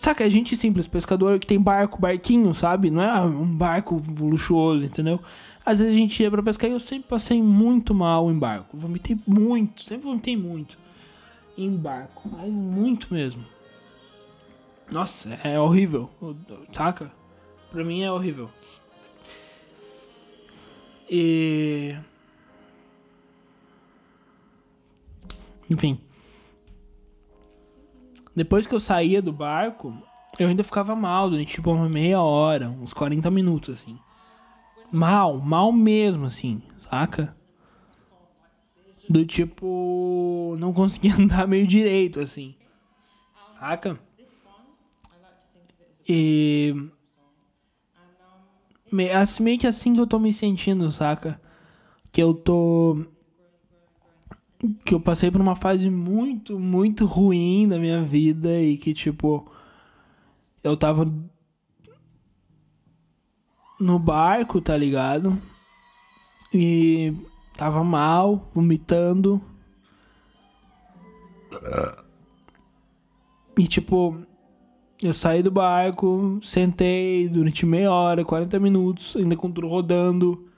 [0.00, 2.90] saca, é gente simples, pescador que tem barco, barquinho, sabe?
[2.90, 5.20] Não é um barco luxuoso, entendeu?
[5.64, 8.76] Às vezes a gente ia pra pescar e eu sempre passei muito mal em barco.
[8.76, 10.80] Vomitei muito, sempre vomitei muito
[11.64, 13.44] em barco, mas muito mesmo.
[14.90, 16.10] Nossa, é horrível,
[16.72, 17.12] saca?
[17.70, 18.50] Pra mim é horrível.
[21.08, 21.96] E.
[25.70, 26.00] Enfim.
[28.34, 29.94] Depois que eu saía do barco,
[30.38, 33.98] eu ainda ficava mal durante tipo uma meia hora, uns 40 minutos, assim.
[34.90, 37.36] Mal, mal mesmo, assim, saca?
[39.10, 40.54] Do tipo.
[40.60, 42.54] Não conseguia andar meio direito, assim.
[43.58, 43.98] Saca?
[46.08, 46.72] E.
[49.12, 51.40] Assim, meio que assim que eu tô me sentindo, saca?
[52.12, 53.04] Que eu tô.
[54.84, 59.50] Que eu passei por uma fase muito, muito ruim da minha vida e que, tipo.
[60.62, 61.12] Eu tava.
[63.80, 65.36] No barco, tá ligado?
[66.52, 67.12] E
[67.60, 69.38] Tava mal, vomitando.
[73.58, 74.16] E tipo,
[75.02, 80.48] eu saí do barco, sentei durante meia hora, 40 minutos, ainda com tudo rodando.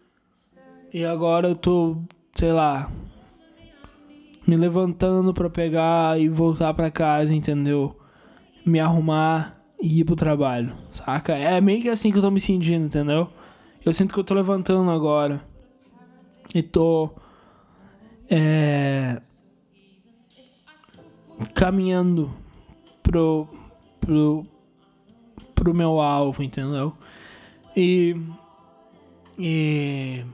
[0.94, 1.96] E agora eu tô,
[2.36, 2.88] sei lá,
[4.46, 7.98] me levantando para pegar e voltar para casa, entendeu?
[8.64, 11.34] Me arrumar e ir pro trabalho, saca?
[11.34, 13.26] É meio que assim que eu tô me sentindo, entendeu?
[13.84, 15.50] Eu sinto que eu tô levantando agora
[16.55, 17.11] e tô
[18.28, 19.20] é,
[21.55, 22.32] caminhando
[23.03, 23.48] pro,
[24.00, 24.46] pro,
[25.55, 26.96] pro meu alvo, entendeu?
[27.76, 28.16] E,
[29.38, 30.24] e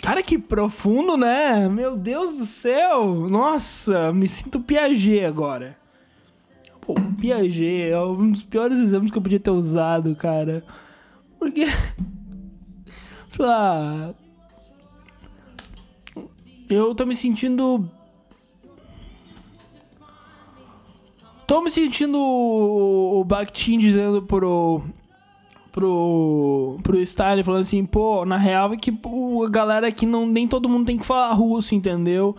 [0.00, 1.68] Cara, que profundo, né?
[1.68, 3.28] Meu Deus do céu!
[3.28, 5.76] Nossa, me sinto Piaget agora.
[6.80, 10.64] Pô, Piaget é um dos piores exemplos que eu podia ter usado, cara.
[11.38, 11.66] Porque
[13.28, 14.14] sei lá.
[16.68, 17.88] Eu tô me sentindo.
[21.46, 24.82] Tô me sentindo o Bakhtin dizendo pro.
[25.72, 26.78] Pro.
[26.82, 30.26] Pro Stalin falando assim, pô, na real é que pô, a galera aqui não.
[30.26, 32.36] Nem todo mundo tem que falar russo, entendeu?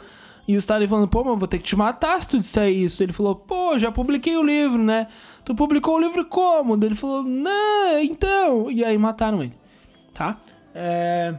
[0.48, 3.02] E o Stalin falando, pô, mas vou ter que te matar se tu disser isso.
[3.02, 5.08] Ele falou, pô, já publiquei o livro, né?
[5.44, 6.76] Tu publicou o livro como?
[6.84, 8.70] Ele falou, não, então.
[8.70, 9.54] E aí mataram ele,
[10.14, 10.40] tá?
[10.82, 11.36] É...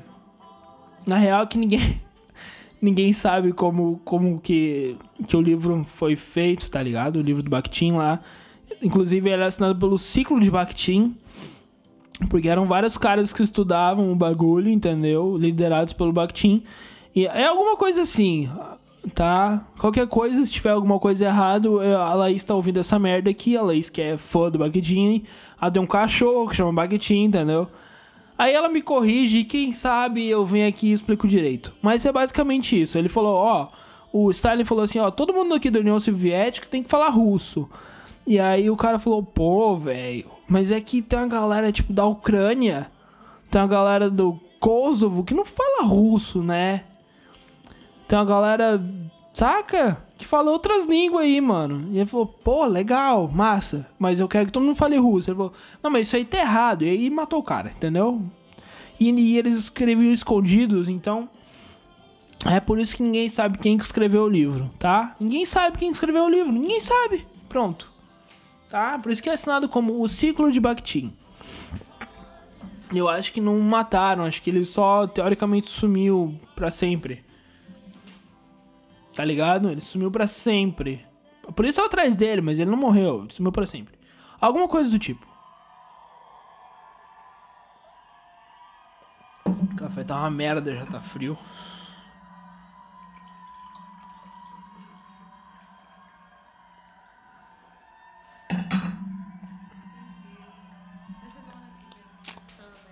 [1.07, 1.99] Na real que ninguém
[2.81, 7.17] ninguém sabe como como que que o livro foi feito, tá ligado?
[7.17, 8.21] O livro do Bakhtin lá.
[8.83, 11.15] Inclusive ele é assinado pelo Ciclo de Bakhtin,
[12.29, 15.37] porque eram vários caras que estudavam o bagulho, entendeu?
[15.39, 16.63] Liderados pelo Bakhtin.
[17.15, 18.49] E é alguma coisa assim,
[19.15, 19.67] tá?
[19.79, 23.63] Qualquer coisa, se tiver alguma coisa errada, a Laís tá ouvindo essa merda aqui, a
[23.63, 25.25] Laís que é fã do Bakhtin,
[25.61, 27.69] ela tem um cachorro que chama Bakhtin, entendeu?
[28.41, 31.75] Aí ela me corrige e quem sabe eu venho aqui e explico direito.
[31.83, 32.97] Mas é basicamente isso.
[32.97, 33.69] Ele falou, ó,
[34.11, 37.69] o Stalin falou assim, ó, todo mundo aqui da União Soviética tem que falar russo.
[38.27, 42.07] E aí o cara falou, pô, velho, mas é que tem uma galera tipo da
[42.07, 42.91] Ucrânia,
[43.51, 46.85] tem uma galera do Kosovo que não fala russo, né?
[48.09, 48.83] Tem uma galera,
[49.35, 50.03] saca?
[50.19, 51.89] Que fala outras línguas aí, mano.
[51.91, 53.87] E ele falou, pô, legal, massa.
[53.99, 55.31] Mas eu quero que todo mundo fale russo.
[55.31, 55.53] Ele falou,
[55.83, 56.85] não, mas isso aí tá errado.
[56.85, 58.23] E aí matou o cara, entendeu?
[58.99, 61.29] E, e eles escreviam escondidos, então.
[62.45, 65.15] É por isso que ninguém sabe quem escreveu o livro, tá?
[65.21, 67.27] Ninguém sabe quem escreveu o livro, ninguém sabe.
[67.49, 67.91] Pronto.
[68.71, 68.99] Tá?
[68.99, 71.13] Por isso que é assinado como O Ciclo de Bakhtin.
[72.95, 77.25] Eu acho que não mataram, acho que ele só teoricamente sumiu pra sempre.
[79.21, 79.69] Tá ligado?
[79.69, 81.07] Ele sumiu pra sempre.
[81.47, 83.99] A polícia atrás dele, mas ele não morreu, ele sumiu pra sempre.
[84.41, 85.27] Alguma coisa do tipo.
[89.45, 91.37] O café tá uma merda, já tá frio.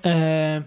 [0.04, 0.62] É...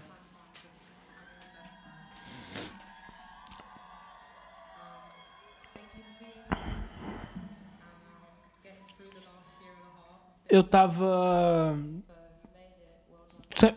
[10.52, 11.78] Eu tava.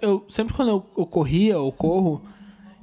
[0.02, 2.22] Eu, sempre quando eu, eu corria ou corro,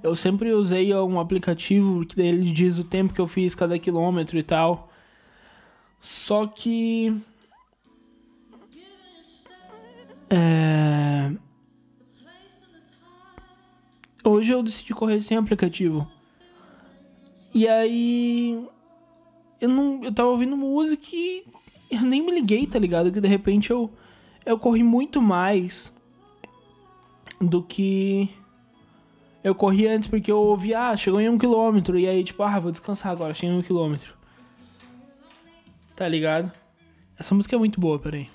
[0.03, 4.39] eu sempre usei um aplicativo que ele diz o tempo que eu fiz cada quilômetro
[4.39, 4.91] e tal.
[6.01, 7.15] Só que.
[10.31, 11.31] É.
[14.25, 16.11] Hoje eu decidi correr sem aplicativo.
[17.53, 18.67] E aí.
[19.61, 20.03] Eu não.
[20.03, 21.45] Eu tava ouvindo música e
[21.95, 23.13] eu nem me liguei, tá ligado?
[23.13, 23.91] Que de repente eu.
[24.45, 25.93] Eu corri muito mais
[27.41, 28.29] do que.
[29.45, 31.99] Eu corri antes porque eu ouvi, ah, chegou em um quilômetro.
[31.99, 34.15] E aí, tipo, ah, vou descansar agora, cheguei em um quilômetro.
[35.95, 36.51] Tá ligado?
[37.19, 38.29] Essa música é muito boa, peraí.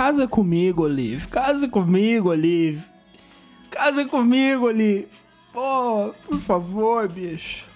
[0.00, 1.26] Casa comigo, Olive.
[1.26, 2.82] Casa comigo, Olive.
[3.70, 5.06] Casa comigo, Olive.
[5.52, 7.66] Pô, por favor, bicho.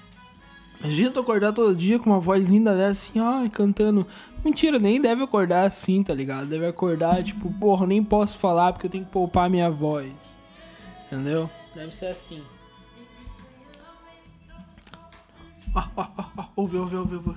[0.80, 4.06] Imagina tu acordar todo dia com uma voz linda dessa, assim, ai, cantando.
[4.42, 6.46] Mentira, nem deve acordar assim, tá ligado?
[6.46, 10.10] Deve acordar, tipo, porra, nem posso falar porque eu tenho que poupar minha voz.
[11.04, 11.50] Entendeu?
[11.74, 12.42] Deve ser assim.
[15.74, 17.36] Ah, ah, ah, ah, ouve, ouve, ouve, ouve.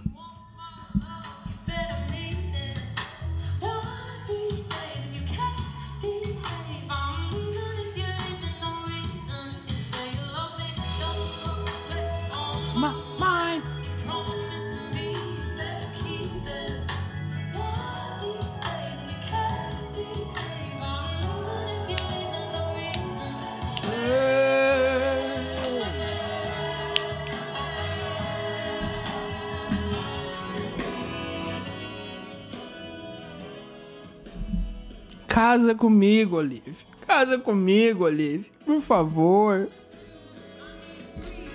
[35.38, 36.76] Casa comigo, Olive.
[37.06, 38.52] Casa comigo, Olive.
[38.66, 39.70] Por favor.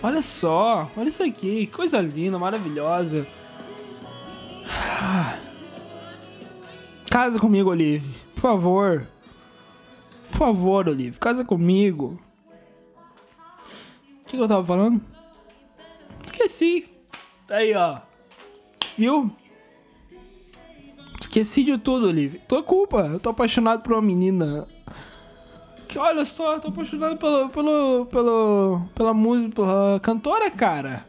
[0.00, 3.26] Olha só, olha isso aqui, que coisa linda, maravilhosa.
[7.10, 9.06] Casa comigo, Olive, por favor.
[10.30, 12.22] Por favor, Olive, casa comigo.
[14.20, 15.00] O que, que eu tava falando?
[16.24, 16.88] Esqueci.
[17.48, 17.98] Tá Aí, ó.
[18.96, 19.28] Viu?
[21.22, 22.40] Esqueci de tudo, Olive.
[22.48, 23.08] Tua culpa.
[23.12, 24.66] Eu tô apaixonado por uma menina.
[25.86, 31.06] Que olha só, eu tô apaixonado pelo, pelo, pelo, pela música, pela cantora, cara.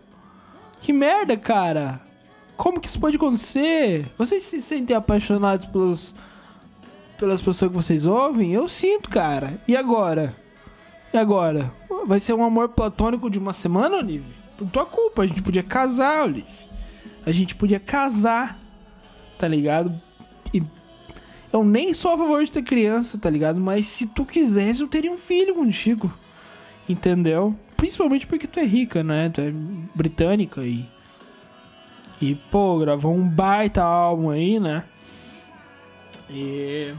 [0.82, 1.99] Que merda, cara.
[2.55, 4.07] Como que isso pode acontecer?
[4.16, 6.14] Vocês se sentem apaixonados pelos,
[7.18, 8.53] pelas pessoas que vocês ouvem?
[8.53, 9.59] Eu sinto, cara.
[9.68, 10.36] E agora?
[11.11, 11.74] E agora?
[12.05, 14.32] Vai ser um amor platônico de uma semana, Olive?
[14.59, 16.45] Por tua culpa, a gente podia casar, Olive.
[17.26, 18.59] A gente podia casar,
[19.43, 19.93] tá ligado?
[20.53, 20.63] E
[21.51, 23.59] eu nem sou a favor de ter criança, tá ligado?
[23.59, 26.09] Mas se tu quisesse, eu teria um filho contigo.
[26.87, 27.53] Entendeu?
[27.75, 29.29] Principalmente porque tu é rica, né?
[29.29, 29.51] Tu é
[29.93, 30.85] britânica e.
[32.21, 34.85] E, pô, gravou um baita álbum aí, né?
[36.29, 36.93] E.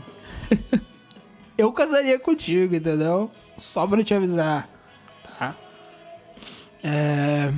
[1.57, 3.31] eu casaria contigo, entendeu?
[3.57, 4.69] Só pra te avisar,
[5.39, 5.57] tá?
[6.83, 7.51] É.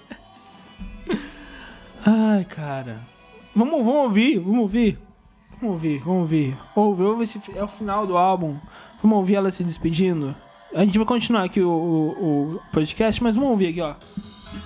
[2.06, 3.00] Ai, cara.
[3.54, 4.98] Vamos, vamos ouvir, vamos ouvir.
[5.60, 6.56] Vamos ouvir, vamos ouvir.
[6.74, 8.56] Ouve, ouve esse, é o final do álbum.
[9.02, 10.34] Vamos ouvir ela se despedindo.
[10.74, 13.94] A gente vai continuar aqui o, o, o podcast, mas vamos ouvir aqui, ó.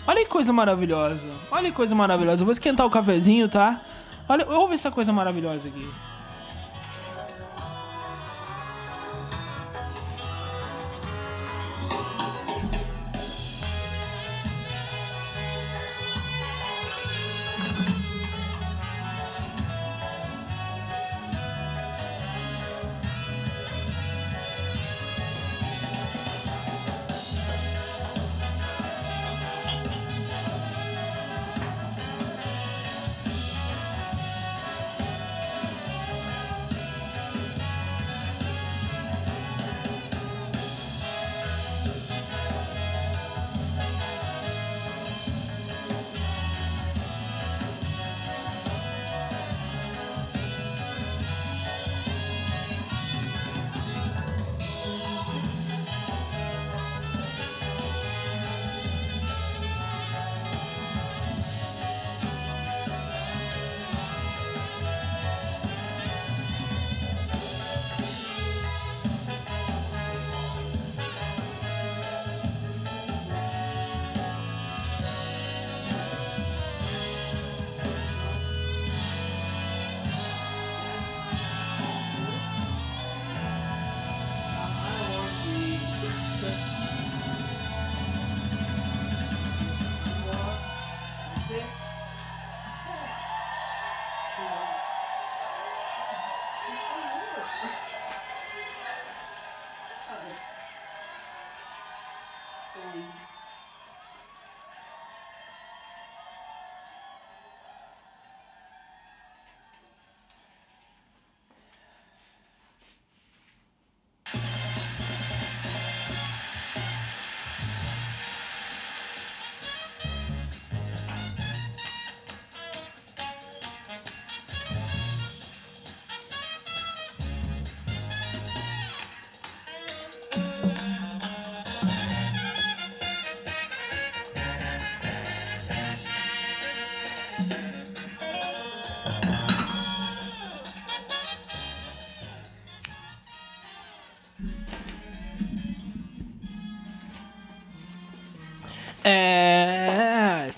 [0.07, 1.21] Olha que coisa maravilhosa.
[1.51, 2.43] Olha que coisa maravilhosa.
[2.43, 3.81] Eu vou esquentar o cafezinho, tá?
[4.29, 5.89] Olha, ouve essa coisa maravilhosa aqui.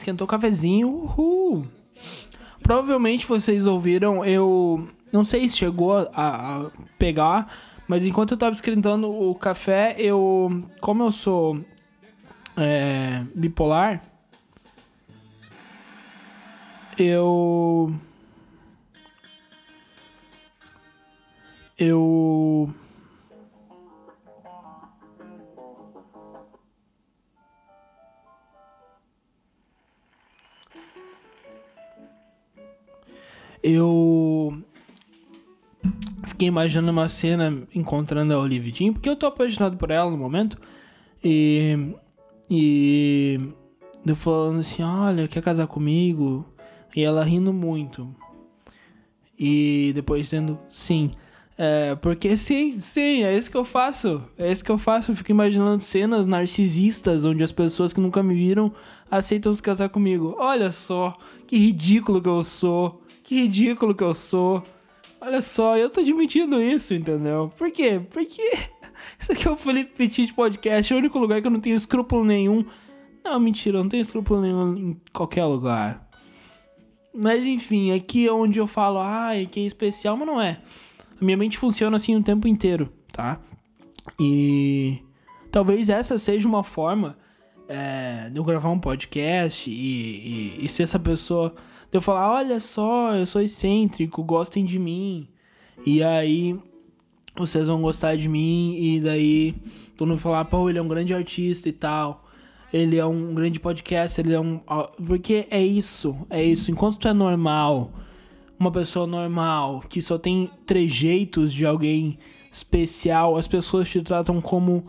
[0.07, 0.89] Esquentou o cafezinho.
[0.89, 1.67] Uhul.
[2.63, 4.89] Provavelmente vocês ouviram, eu.
[5.13, 7.53] Não sei se chegou a, a pegar,
[7.89, 10.63] mas enquanto eu tava esquentando o café, eu.
[10.81, 11.61] Como eu sou.
[12.57, 14.01] É, bipolar.
[16.97, 17.93] Eu.
[21.77, 22.26] Eu.
[33.67, 34.57] Eu
[36.25, 40.17] fiquei imaginando uma cena encontrando a Olivia Jean, porque eu tô apaixonado por ela no
[40.17, 40.57] momento.
[41.23, 41.77] E.
[42.49, 43.41] E.
[44.07, 46.47] Eu falando assim: olha, quer casar comigo?
[46.95, 48.09] E ela rindo muito.
[49.39, 51.11] E depois dizendo sim.
[51.59, 54.23] É, porque sim, sim, é isso que eu faço.
[54.39, 55.11] É isso que eu faço.
[55.11, 58.73] Eu fico imaginando cenas narcisistas onde as pessoas que nunca me viram
[59.11, 60.37] aceitam se casar comigo.
[60.39, 61.17] Olha só,
[61.47, 63.03] que ridículo que eu sou.
[63.27, 64.63] Que ridículo que eu sou.
[65.21, 67.53] Olha só, eu tô admitindo isso, entendeu?
[67.59, 68.01] Por quê?
[68.09, 68.41] Porque
[69.19, 71.75] isso aqui é o Felipe Petit Podcast, é o único lugar que eu não tenho
[71.75, 72.65] escrúpulo nenhum.
[73.25, 76.09] Não, mentira, eu não tenho escrúpulo nenhum em qualquer lugar.
[77.13, 80.61] Mas enfim, aqui é onde eu falo, ah, aqui é especial, mas não é.
[81.21, 83.41] A minha mente funciona assim o tempo inteiro, tá?
[84.21, 84.99] E
[85.51, 87.19] talvez essa seja uma forma
[87.67, 89.75] é, de eu gravar um podcast e,
[90.61, 91.53] e, e ser essa pessoa
[91.97, 95.29] eu falar, olha só, eu sou excêntrico, gostem de mim.
[95.85, 96.59] E aí
[97.37, 99.55] vocês vão gostar de mim e daí
[99.97, 102.25] todo mundo falar, pô, ele é um grande artista e tal.
[102.73, 104.61] Ele é um grande podcast, ele é um.
[105.07, 106.71] Porque é isso, é isso.
[106.71, 107.93] Enquanto tu é normal,
[108.59, 112.19] uma pessoa normal, que só tem trejeitos de alguém
[112.51, 114.83] especial, as pessoas te tratam como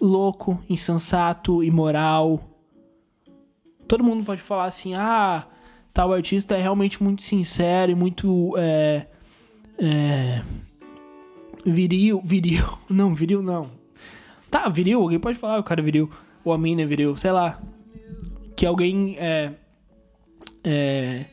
[0.00, 2.42] louco, insensato, imoral.
[3.86, 5.46] Todo mundo pode falar assim, ah,
[5.92, 9.06] tal artista é realmente muito sincero e muito é,
[9.78, 10.42] é,
[11.64, 13.70] viril, viril, não, viril não.
[14.50, 16.10] Tá, viril, alguém pode falar o cara é viril,
[16.44, 17.58] ou a mina é viril, sei lá.
[18.56, 19.52] Que alguém é,
[20.62, 21.24] é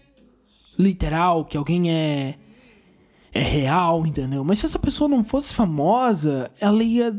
[0.77, 2.35] literal, que alguém é
[3.31, 4.43] é real, entendeu?
[4.43, 7.15] Mas se essa pessoa não fosse famosa, ela ia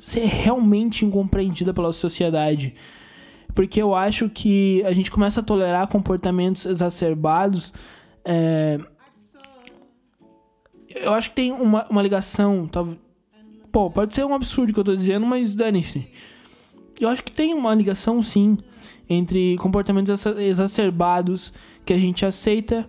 [0.00, 2.74] ser realmente incompreendida pela sociedade
[3.54, 7.72] porque eu acho que a gente começa a tolerar comportamentos exacerbados.
[8.24, 8.78] É...
[10.90, 12.66] Eu acho que tem uma, uma ligação.
[12.66, 12.98] Talvez...
[13.70, 16.06] Pô, pode ser um absurdo que eu tô dizendo, mas dane-se.
[17.00, 18.56] Eu acho que tem uma ligação, sim,
[19.08, 21.52] entre comportamentos exacerbados
[21.84, 22.86] que a gente aceita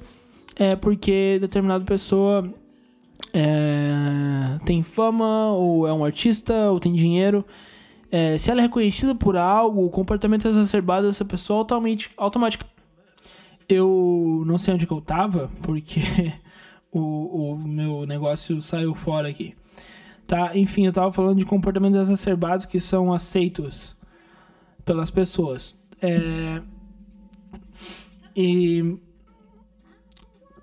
[0.55, 2.49] é porque determinada pessoa
[3.33, 7.43] é, tem fama, ou é um artista, ou tem dinheiro
[8.11, 11.65] é, se ela é reconhecida por algo, o comportamento exacerbado dessa pessoa
[12.17, 12.75] automaticamente.
[13.67, 16.01] Eu não sei onde que eu tava, porque
[16.91, 19.55] o, o meu negócio saiu fora aqui.
[20.27, 20.55] Tá?
[20.57, 23.95] Enfim, eu tava falando de comportamentos exacerbados que são aceitos
[24.83, 25.75] pelas pessoas.
[26.01, 26.61] É,
[28.35, 28.97] e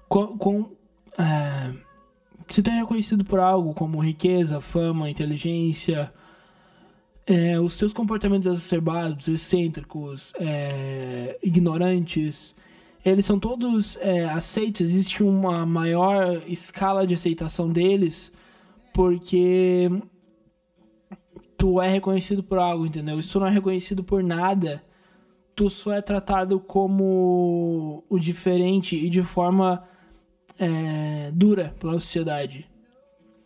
[0.09, 0.71] com, com
[1.19, 1.73] é,
[2.49, 6.13] se tu é reconhecido por algo como riqueza, fama, inteligência,
[7.27, 12.55] é, os seus comportamentos exacerbados, excêntricos, é, ignorantes,
[13.05, 18.33] eles são todos é, aceitos, existe uma maior escala de aceitação deles,
[18.93, 19.91] porque
[21.57, 23.21] tu é reconhecido por algo, entendeu?
[23.23, 24.83] Se tu não é reconhecido por nada,
[25.55, 29.85] tu só é tratado como o diferente e de forma
[30.59, 32.69] é, dura pela sociedade.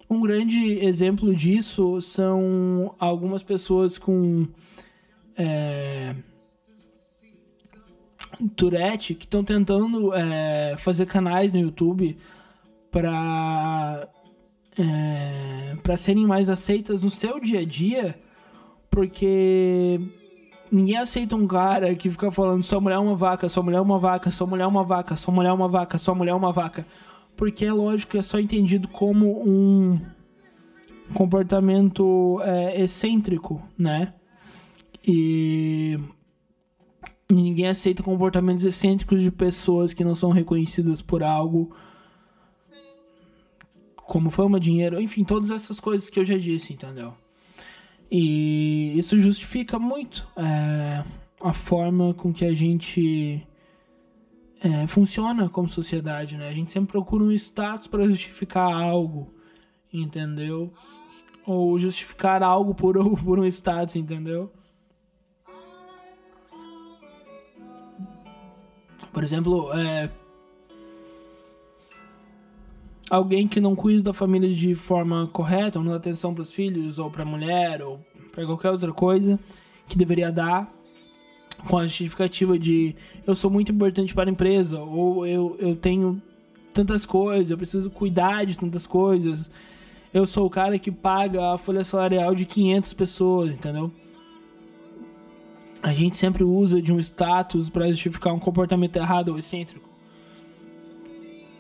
[0.08, 4.46] Um grande exemplo disso são algumas pessoas com
[5.36, 6.14] é,
[8.54, 12.16] Tourette que estão tentando é, fazer canais no YouTube
[12.90, 14.08] para
[14.78, 18.16] é, para serem mais aceitas no seu dia a dia,
[18.88, 19.98] porque
[20.70, 23.80] ninguém aceita um cara que fica falando só mulher é uma vaca, só mulher é
[23.80, 26.34] uma vaca, só mulher é uma vaca, só mulher é uma vaca, só mulher é
[26.34, 26.86] uma vaca
[27.36, 30.00] porque é lógico que é só entendido como um
[31.14, 34.14] comportamento é, excêntrico, né?
[35.06, 35.98] E
[37.30, 41.74] ninguém aceita comportamentos excêntricos de pessoas que não são reconhecidas por algo
[43.96, 47.12] como fama, dinheiro, enfim, todas essas coisas que eu já disse, entendeu?
[48.10, 51.04] E isso justifica muito é,
[51.40, 53.44] a forma com que a gente
[54.60, 56.48] é, funciona como sociedade, né?
[56.48, 59.34] A gente sempre procura um status para justificar algo,
[59.92, 60.72] entendeu?
[61.46, 64.52] Ou justificar algo por, por um status, entendeu?
[69.12, 70.10] Por exemplo, é,
[73.10, 76.52] alguém que não cuida da família de forma correta, ou não dá atenção para os
[76.52, 79.38] filhos, ou para a mulher, ou para qualquer outra coisa
[79.88, 80.70] que deveria dar,
[81.68, 82.94] com a justificativa de
[83.26, 86.20] eu sou muito importante para a empresa, ou eu, eu tenho
[86.72, 89.50] tantas coisas, eu preciso cuidar de tantas coisas,
[90.12, 93.90] eu sou o cara que paga a folha salarial de 500 pessoas, entendeu?
[95.82, 99.86] A gente sempre usa de um status para justificar um comportamento errado ou excêntrico.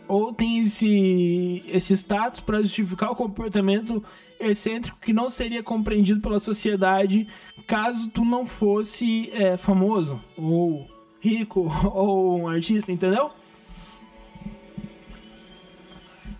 [0.08, 4.02] Ou tem esse, esse status para justificar o comportamento
[4.38, 7.26] excêntrico que não seria compreendido pela sociedade
[7.66, 10.88] caso tu não fosse é, famoso, ou
[11.20, 13.30] rico, ou um artista, entendeu?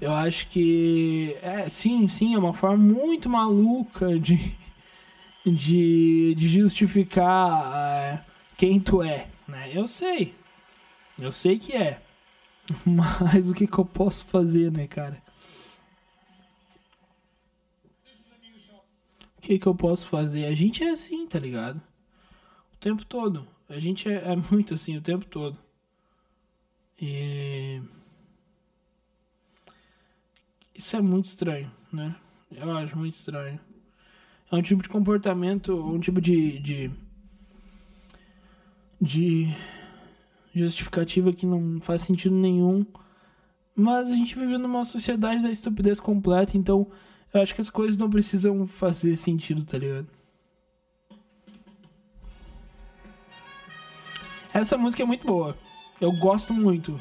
[0.00, 4.54] Eu acho que é sim, sim, é uma forma muito maluca de,
[5.44, 8.20] de, de justificar é,
[8.56, 9.70] quem tu é, né?
[9.72, 10.34] Eu sei,
[11.18, 12.02] eu sei que é,
[12.84, 15.25] mas o que, que eu posso fazer, né, cara?
[19.46, 20.46] Que, que eu posso fazer?
[20.46, 21.80] A gente é assim, tá ligado?
[22.74, 23.46] O tempo todo.
[23.68, 25.56] A gente é, é muito assim o tempo todo.
[27.00, 27.80] E.
[30.74, 32.16] Isso é muito estranho, né?
[32.50, 33.58] Eu acho muito estranho.
[34.50, 36.58] É um tipo de comportamento, um tipo de.
[36.58, 36.90] de,
[39.00, 39.56] de
[40.54, 42.84] justificativa que não faz sentido nenhum.
[43.76, 46.90] Mas a gente vive numa sociedade da estupidez completa, então
[47.32, 50.08] eu acho que as coisas não precisam fazer sentido, tá ligado?
[54.52, 55.56] Essa música é muito boa.
[56.00, 56.98] Eu gosto muito.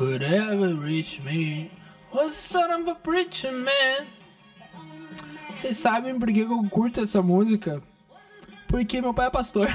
[0.00, 1.70] Could ever reach me
[2.10, 4.06] was son of a preacher man.
[5.60, 7.82] Vocês sabem por que que eu curto essa música?
[8.66, 9.68] Porque meu pai é pastor.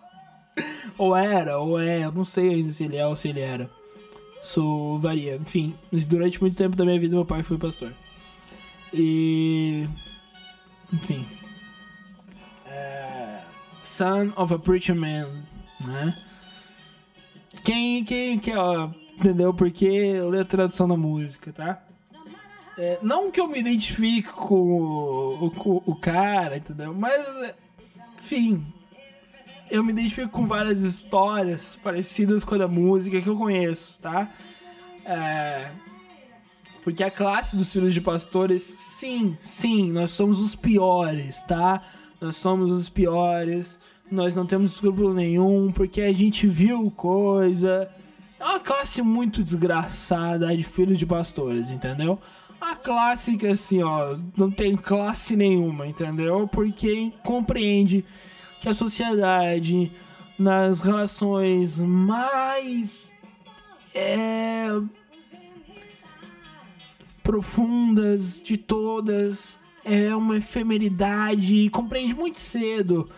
[0.96, 3.68] ou era, ou é, eu não sei ainda se ele é ou se ele era.
[4.42, 5.36] Sou varia.
[5.36, 5.74] Enfim,
[6.08, 7.92] durante muito tempo da minha vida meu pai foi pastor.
[8.94, 9.86] E.
[10.90, 11.26] Enfim.
[12.66, 13.42] É,
[13.84, 15.44] Son of a Preacher Man,
[15.86, 16.16] né?
[17.62, 18.88] Quem, quem, quem, ó,
[19.18, 19.52] entendeu?
[19.52, 21.82] Porque eu leio a tradução da música, tá?
[22.76, 26.92] É, não que eu me identifique com o, o, o cara, entendeu?
[26.92, 27.54] Mas,
[28.18, 28.64] sim,
[29.70, 34.28] eu me identifico com várias histórias parecidas com a da música que eu conheço, tá?
[35.04, 35.70] É,
[36.84, 41.82] porque a classe dos filhos de pastores, sim, sim, nós somos os piores, tá?
[42.20, 43.78] Nós somos os piores,
[44.10, 47.88] nós não temos escrúpulo nenhum, porque a gente viu coisa.
[48.38, 52.18] É uma classe muito desgraçada de filhos de pastores, entendeu?
[52.60, 56.48] A classe que assim, ó, não tem classe nenhuma, entendeu?
[56.48, 58.04] Porque compreende
[58.60, 59.92] que a sociedade,
[60.38, 63.12] nas relações mais
[63.94, 64.68] é,
[67.22, 73.08] profundas de todas, é uma efemeridade e compreende muito cedo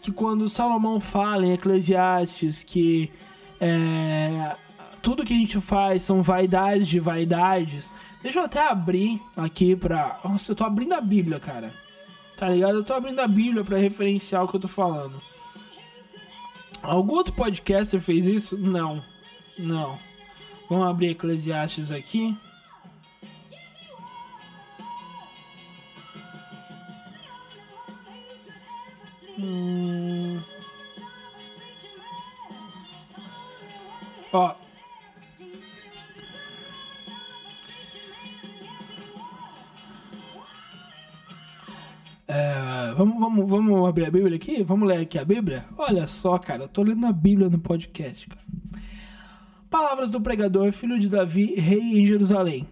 [0.00, 3.10] que quando Salomão fala em Eclesiastes que
[3.60, 4.56] é,
[5.02, 7.92] tudo que a gente faz são vaidades de vaidades.
[8.22, 10.18] Deixa eu até abrir aqui pra.
[10.24, 11.72] Nossa, eu tô abrindo a Bíblia, cara.
[12.36, 12.78] Tá ligado?
[12.78, 15.20] Eu tô abrindo a Bíblia pra referenciar o que eu tô falando.
[16.82, 18.56] Algum outro podcaster fez isso?
[18.58, 19.02] Não.
[19.58, 19.98] Não.
[20.68, 22.36] Vamos abrir Eclesiastes aqui.
[29.38, 30.40] Hum.
[34.34, 34.52] Ó.
[42.26, 44.64] É, vamos, vamos, vamos abrir a Bíblia aqui?
[44.64, 45.64] Vamos ler aqui a Bíblia?
[45.78, 48.42] Olha só, cara, eu tô lendo a Bíblia no podcast, cara.
[49.70, 52.66] Palavras do pregador, filho de Davi, rei em Jerusalém.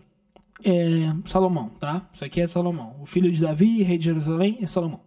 [0.65, 2.09] É, Salomão, tá?
[2.13, 2.97] Isso aqui é Salomão.
[3.01, 5.01] O filho de Davi, rei de Jerusalém, é Salomão.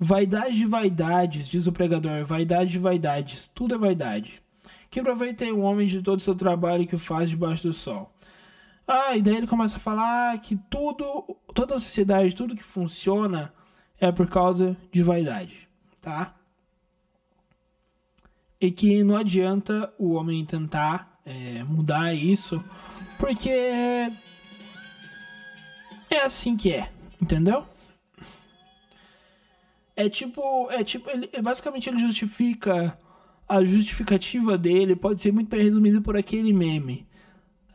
[0.00, 4.42] Vaidade de vaidades, diz o pregador, vaidade de vaidades, tudo é vaidade.
[4.90, 8.12] Que aproveitem o homem de todo o seu trabalho que faz debaixo do sol.
[8.86, 13.52] Ah, e daí ele começa a falar que tudo, toda a sociedade, tudo que funciona
[14.00, 15.68] é por causa de vaidade,
[16.00, 16.34] tá?
[18.60, 22.62] E que não adianta o homem tentar é, mudar isso,
[23.16, 23.50] porque
[26.10, 26.90] é assim que é,
[27.22, 27.64] entendeu?
[29.94, 32.98] É tipo, é tipo, ele, basicamente ele justifica
[33.50, 37.04] a justificativa dele pode ser muito bem resumida por aquele meme.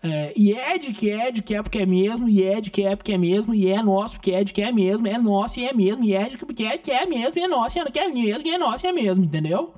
[0.02, 2.72] É, e é de que é, de que é porque é mesmo, e é de
[2.72, 5.18] que é porque é mesmo, e é nosso porque é de que é mesmo, é
[5.18, 7.48] nosso e é mesmo, e é de que porque é que é mesmo, e é
[7.48, 9.74] nosso e é que é mesmo, e é nosso e é mesmo, entendeu?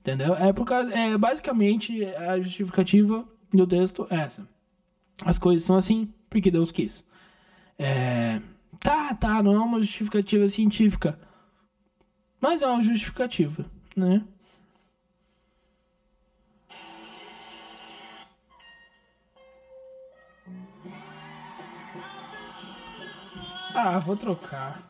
[0.00, 0.34] Entendeu?
[0.34, 4.48] É por causa, é basicamente a justificativa do texto é essa.
[5.24, 7.06] As coisas são assim porque Deus quis.
[7.78, 8.40] É,
[8.80, 11.16] tá, tá, não é uma justificativa científica,
[12.40, 13.64] mas é uma justificativa,
[13.94, 14.24] né?
[23.74, 24.80] Ah, vou trocar.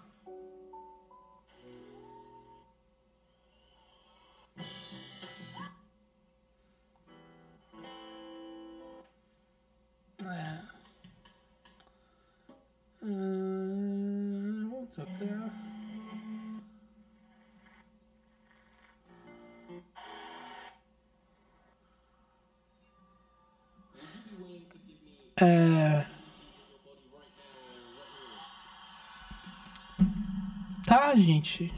[10.22, 10.60] É.
[13.02, 15.50] Hum, vou trocar.
[25.40, 26.13] É.
[30.86, 31.72] Tá, gente.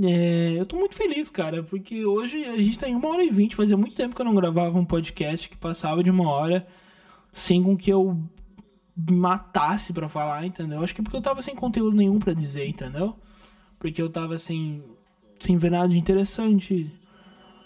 [0.00, 3.30] É, eu tô muito feliz, cara, porque hoje a gente tá em uma hora e
[3.30, 3.56] vinte.
[3.56, 6.66] Fazia muito tempo que eu não gravava um podcast que passava de uma hora
[7.32, 8.18] sem com que eu
[9.10, 10.82] matasse pra falar, entendeu?
[10.82, 13.16] Acho que porque eu tava sem conteúdo nenhum pra dizer, entendeu?
[13.78, 14.82] Porque eu tava sem,
[15.40, 16.90] sem ver nada de interessante.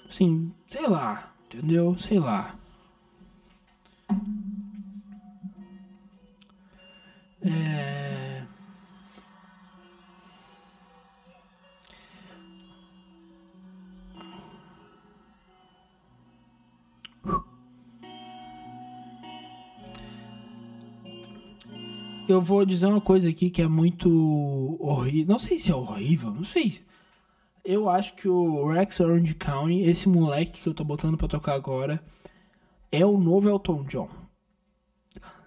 [0.08, 1.96] Assim, sei lá, entendeu?
[1.98, 2.56] Sei lá.
[7.42, 7.75] É.
[22.28, 25.32] Eu vou dizer uma coisa aqui que é muito horrível.
[25.32, 26.80] Não sei se é horrível, não sei.
[27.64, 31.54] Eu acho que o Rex Orange County, esse moleque que eu tô botando pra tocar
[31.54, 32.02] agora,
[32.90, 34.08] é o novo Elton John.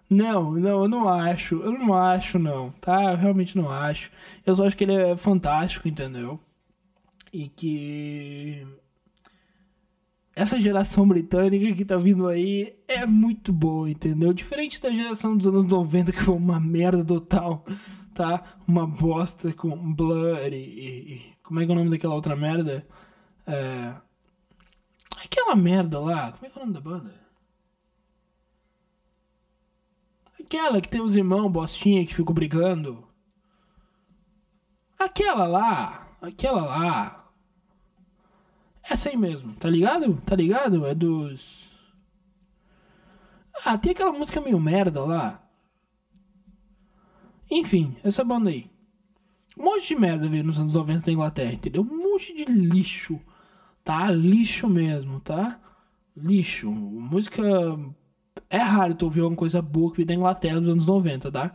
[0.10, 1.56] Não, não, eu não acho.
[1.62, 3.12] Eu não acho, não, tá?
[3.12, 4.12] Eu realmente não acho.
[4.46, 6.40] Eu só acho que ele é fantástico, entendeu?
[7.32, 8.66] E que.
[10.40, 14.32] Essa geração britânica que tá vindo aí é muito boa, entendeu?
[14.32, 17.66] Diferente da geração dos anos 90, que foi uma merda total,
[18.16, 18.58] tá?
[18.66, 20.56] Uma bosta com Blur e.
[20.56, 22.88] e- como é que é o nome daquela outra merda?
[23.46, 23.94] É.
[25.22, 27.14] Aquela merda lá, como é que é o nome da banda?
[30.40, 33.06] Aquela que tem os irmãos bostinha que ficam brigando.
[34.98, 36.08] Aquela lá.
[36.22, 37.19] Aquela lá.
[38.90, 40.20] Essa aí mesmo, tá ligado?
[40.26, 40.86] Tá ligado?
[40.86, 41.70] É dos.
[43.64, 45.44] Ah, tem aquela música meio merda lá.
[47.52, 48.70] Enfim, essa banda aí.
[49.58, 51.82] Um monte de merda veio nos anos 90 da Inglaterra, entendeu?
[51.84, 53.20] Um monte de lixo.
[53.84, 54.10] Tá?
[54.10, 55.60] Lixo mesmo, tá?
[56.16, 56.72] Lixo.
[56.72, 57.44] Música
[58.50, 61.54] é raro tu ouvir alguma coisa boa que veio da Inglaterra dos anos 90, tá?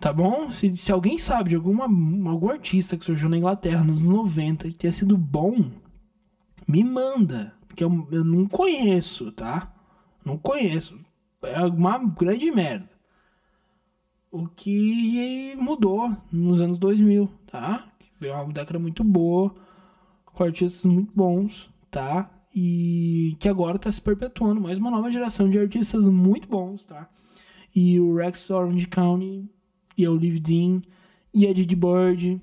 [0.00, 0.50] Tá bom?
[0.50, 4.68] Se, se alguém sabe de alguma, algum artista que surgiu na Inglaterra nos anos 90
[4.68, 5.70] e tenha sido bom,
[6.66, 7.54] me manda.
[7.66, 9.74] Porque eu, eu não conheço, tá?
[10.24, 10.98] Não conheço.
[11.42, 12.88] É uma grande merda.
[14.30, 17.88] O que mudou nos anos 2000, tá?
[18.18, 19.54] Veio uma década muito boa,
[20.24, 22.30] com artistas muito bons, tá?
[22.54, 27.08] E que agora tá se perpetuando mais uma nova geração de artistas muito bons, tá?
[27.74, 29.48] E o Rex Orange County,
[29.96, 30.82] e o Live Dean,
[31.32, 32.40] e a Didi Bird,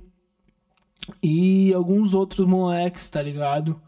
[1.22, 3.82] e alguns outros moleques, tá ligado?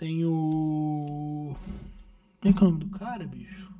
[0.00, 1.54] Tem o.
[2.40, 3.70] Como é que é o nome do cara, bicho?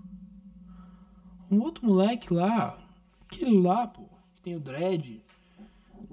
[1.51, 2.79] Um outro moleque lá.
[3.23, 4.03] Aquele lá, pô.
[4.37, 5.23] Que tem o Dread.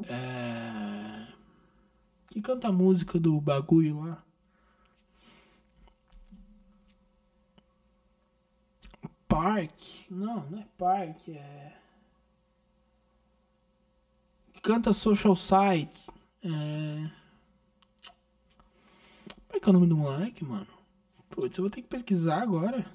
[0.03, 1.27] É.
[2.27, 4.23] Que canta a música do bagulho lá.
[9.27, 10.09] Park.
[10.09, 11.73] Não, não é Park, é.
[14.53, 16.09] Que canta Social Sites.
[16.41, 17.26] É.
[19.57, 20.67] É que é o nome do moleque, mano?
[21.31, 22.85] Putz, eu vou ter que pesquisar agora.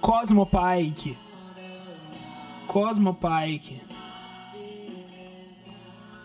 [0.00, 1.16] Cosmo Pike.
[2.66, 3.93] Cosmo Pike.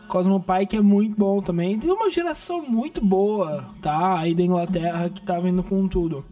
[0.09, 1.79] Cosmo Pike é muito bom também.
[1.79, 4.19] Tem uma geração muito boa, tá?
[4.19, 6.25] Aí da Inglaterra que tá vindo com tudo.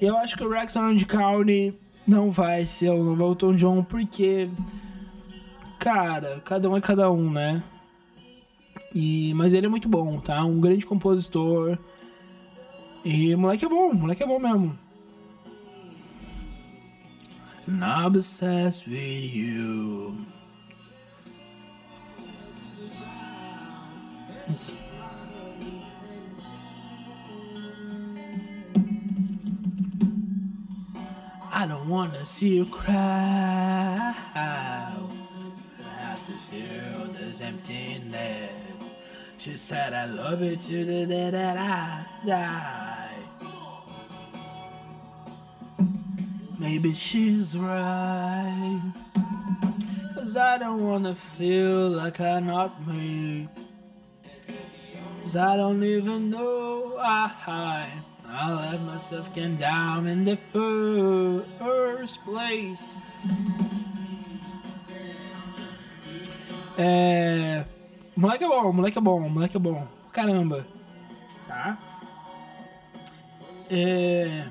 [0.00, 1.74] E eu acho que o Rex Orange County
[2.06, 4.48] não vai ser o novo Elton John, porque.
[5.78, 7.62] Cara, cada um é cada um, né?
[8.94, 10.44] E, mas ele é muito bom, tá?
[10.44, 11.78] Um grande compositor.
[13.04, 14.76] E moleque é bom, moleque é bom mesmo.
[17.68, 20.37] I'm obsessed with you.
[31.60, 34.14] I don't wanna see you cry.
[34.32, 34.92] I
[35.98, 38.52] have to feel this emptiness.
[39.38, 43.16] She said I love you to the day that I die.
[46.60, 48.92] Maybe she's right.
[50.14, 53.48] Cause I don't wanna feel like I'm not me.
[55.24, 57.26] Cause I don't even know I
[58.30, 62.94] I let myself get down in the fir- first place.
[66.76, 67.64] É.
[68.16, 69.88] Moleque é bom, moleque é bom, moleque é bom.
[70.12, 70.66] Caramba.
[71.46, 71.78] Tá?
[73.70, 74.44] É.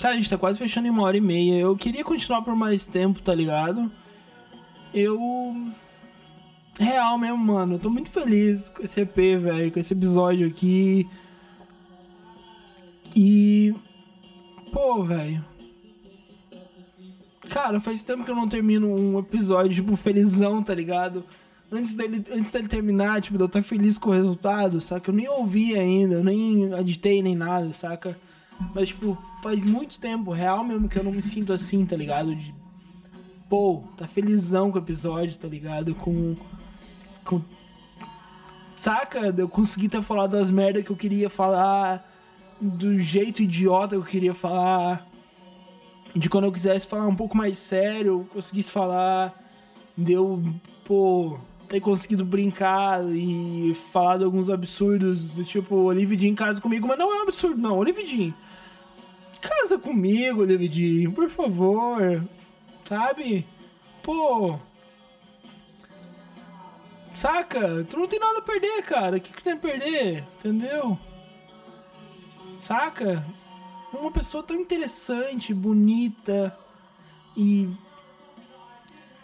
[0.00, 1.60] Cara, a gente tá quase fechando em uma hora e meia.
[1.60, 3.90] Eu queria continuar por mais tempo, tá ligado?
[4.92, 5.18] Eu.
[6.78, 7.74] Real mesmo, mano.
[7.74, 9.72] Eu tô muito feliz com esse EP, velho.
[9.72, 11.06] Com esse episódio aqui.
[13.14, 13.74] E.
[14.72, 15.44] Pô, velho.
[17.50, 21.22] Cara, faz tempo que eu não termino um episódio, tipo, felizão, tá ligado?
[21.70, 25.10] Antes dele, antes dele terminar, tipo, eu tô feliz com o resultado, saca?
[25.10, 28.16] Eu nem ouvi ainda, eu nem editei nem nada, saca?
[28.74, 32.34] Mas, tipo, faz muito tempo, real mesmo, que eu não me sinto assim, tá ligado?
[32.34, 32.54] De,
[33.48, 35.94] pô, tá felizão com o episódio, tá ligado?
[35.94, 36.36] Com.
[38.76, 39.34] Saca?
[39.36, 42.08] Eu consegui ter falado das merdas que eu queria falar,
[42.60, 45.06] do jeito idiota que eu queria falar,
[46.14, 49.32] de quando eu quisesse falar um pouco mais sério, eu conseguisse falar,
[49.96, 50.42] deu,
[50.84, 51.38] pô,
[51.68, 56.98] ter conseguido brincar e falar de alguns absurdos, do tipo, Olivia Jean casa comigo, mas
[56.98, 58.34] não é um absurdo, não, Olivia.
[59.40, 62.22] Casa comigo, Olivia por favor.
[62.84, 63.46] Sabe?
[64.02, 64.58] Pô.
[67.22, 67.84] Saca?
[67.88, 69.16] Tu não tem nada a perder, cara.
[69.16, 70.24] O que, que tem a perder?
[70.40, 70.98] Entendeu?
[72.58, 73.24] Saca?
[73.92, 76.58] Uma pessoa tão interessante, bonita
[77.36, 77.72] e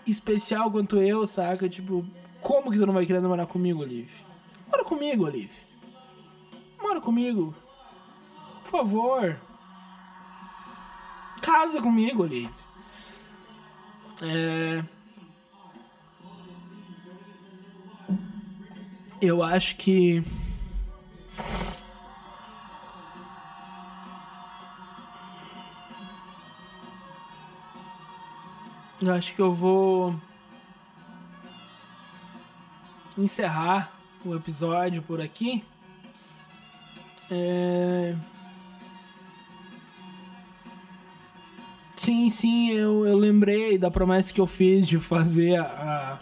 [0.07, 1.69] especial quanto eu, saca?
[1.69, 2.07] Tipo,
[2.41, 4.15] como que tu não vai querer namorar comigo, Olive?
[4.71, 5.51] Mora comigo, Olive.
[6.81, 7.53] Mora comigo.
[8.63, 9.41] Por favor.
[11.43, 12.55] Casa comigo, Olive.
[14.23, 14.98] É...
[19.21, 20.23] Eu acho que.
[29.01, 30.15] Eu acho que eu vou
[33.17, 33.93] encerrar
[34.25, 35.65] o episódio por aqui.
[37.31, 38.15] É...
[41.97, 46.21] Sim, sim, eu, eu lembrei da promessa que eu fiz de fazer a.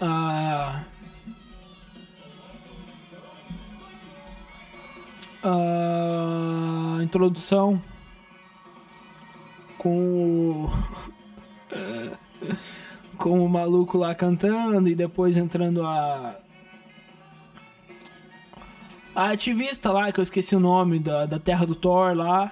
[0.00, 0.06] a.
[0.06, 0.93] a,
[5.44, 7.80] a introdução
[9.78, 10.70] com o.
[13.18, 16.36] com o maluco lá cantando e depois entrando a.
[19.14, 22.50] A ativista lá, que eu esqueci o nome, da, da terra do Thor lá.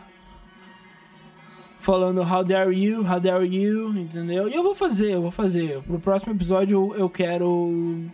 [1.80, 4.48] Falando How dare you, how dare you, entendeu?
[4.48, 5.82] E eu vou fazer, eu vou fazer.
[5.82, 8.06] Pro próximo episódio eu quero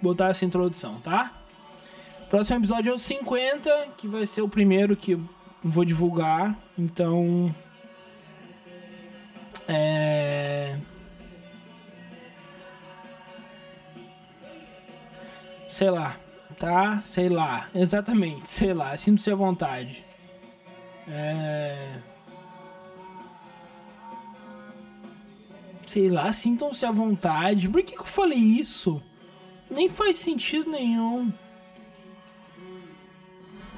[0.00, 1.35] botar essa introdução, tá?
[2.28, 5.16] Próximo episódio é o 50, que vai ser o primeiro que
[5.62, 6.56] vou divulgar.
[6.76, 7.54] Então.
[9.68, 10.76] É.
[15.70, 16.16] Sei lá,
[16.58, 17.00] tá?
[17.04, 20.02] Sei lá, exatamente, sei lá, sinto-se à vontade.
[21.06, 21.98] É.
[25.86, 27.68] Sei lá, sintam-se à vontade.
[27.68, 29.00] Por que, que eu falei isso?
[29.70, 31.32] Nem faz sentido nenhum.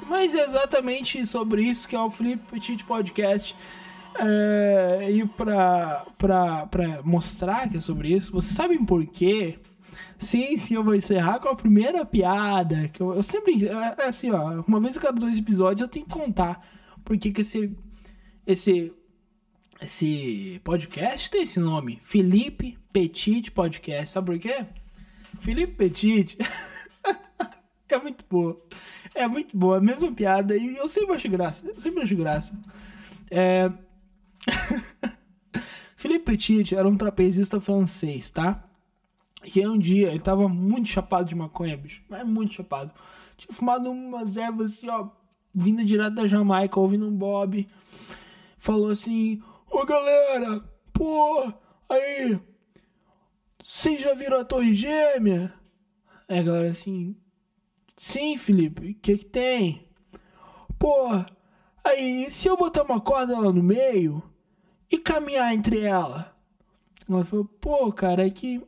[0.09, 3.55] Mas é exatamente sobre isso que é o Flip Petit Podcast.
[4.19, 9.59] É, e pra, pra, pra mostrar que é sobre isso, vocês sabem por quê?
[10.19, 12.89] Sim, sim, eu vou encerrar com a primeira piada.
[12.89, 13.67] Que eu, eu sempre.
[13.69, 14.65] É, é assim, ó.
[14.67, 16.67] Uma vez a cada dois episódios eu tenho que contar
[17.05, 17.77] por que que esse.
[18.47, 18.93] Esse.
[19.81, 22.01] Esse podcast tem esse nome.
[22.03, 24.11] Felipe Petit Podcast.
[24.11, 24.67] Sabe por quê?
[25.39, 26.37] Felipe Petit.
[27.95, 28.61] é muito boa.
[29.15, 29.79] É muito boa.
[29.79, 30.57] A mesma piada.
[30.57, 31.67] E eu sempre acho graça.
[31.67, 32.55] Eu sempre acho graça.
[33.31, 33.71] É.
[35.97, 38.65] Felipe Petit era um trapezista francês, tá?
[39.45, 42.03] E aí um dia ele tava muito chapado de maconha, bicho.
[42.09, 42.93] Mas muito chapado.
[43.37, 45.09] Tinha fumado umas ervas assim, ó.
[45.55, 47.69] Vindo direto da Jamaica, ouvindo um Bob.
[48.59, 50.63] Falou assim: Ô galera,
[50.93, 51.53] pô,
[51.89, 52.39] aí.
[53.63, 55.53] Vocês já viram a Torre Gêmea?
[56.29, 57.17] A galera assim:
[57.99, 59.85] Sim, Felipe, o que que tem?
[60.79, 61.09] Pô,
[61.83, 64.23] aí se eu botar uma corda lá no meio
[64.89, 66.33] e caminhar entre ela?
[67.09, 68.63] Ela falou: Pô, cara, é que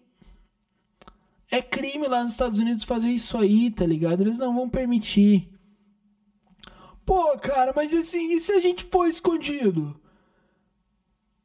[1.48, 4.20] é crime lá nos Estados Unidos fazer isso aí, tá ligado?
[4.20, 5.48] Eles não vão permitir.
[7.06, 9.98] Pô, cara, mas assim, e se a gente for escondido?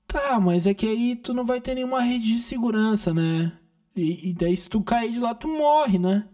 [0.07, 3.56] Tá, mas é que aí tu não vai ter nenhuma rede de segurança, né?
[3.95, 6.28] E, e daí se tu cair de lá, tu morre, né?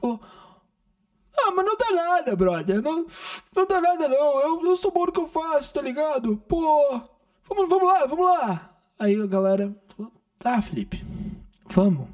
[0.00, 0.20] Falou,
[1.36, 2.82] ah, mas não dá nada, brother.
[2.82, 3.06] Não,
[3.56, 4.40] não dá nada, não.
[4.40, 6.36] Eu, eu sou bom no que eu faço, tá ligado?
[6.48, 7.00] Pô,
[7.48, 8.70] vamos, vamos lá, vamos lá.
[8.98, 11.04] Aí a galera falou, tá, Felipe,
[11.68, 12.08] vamos.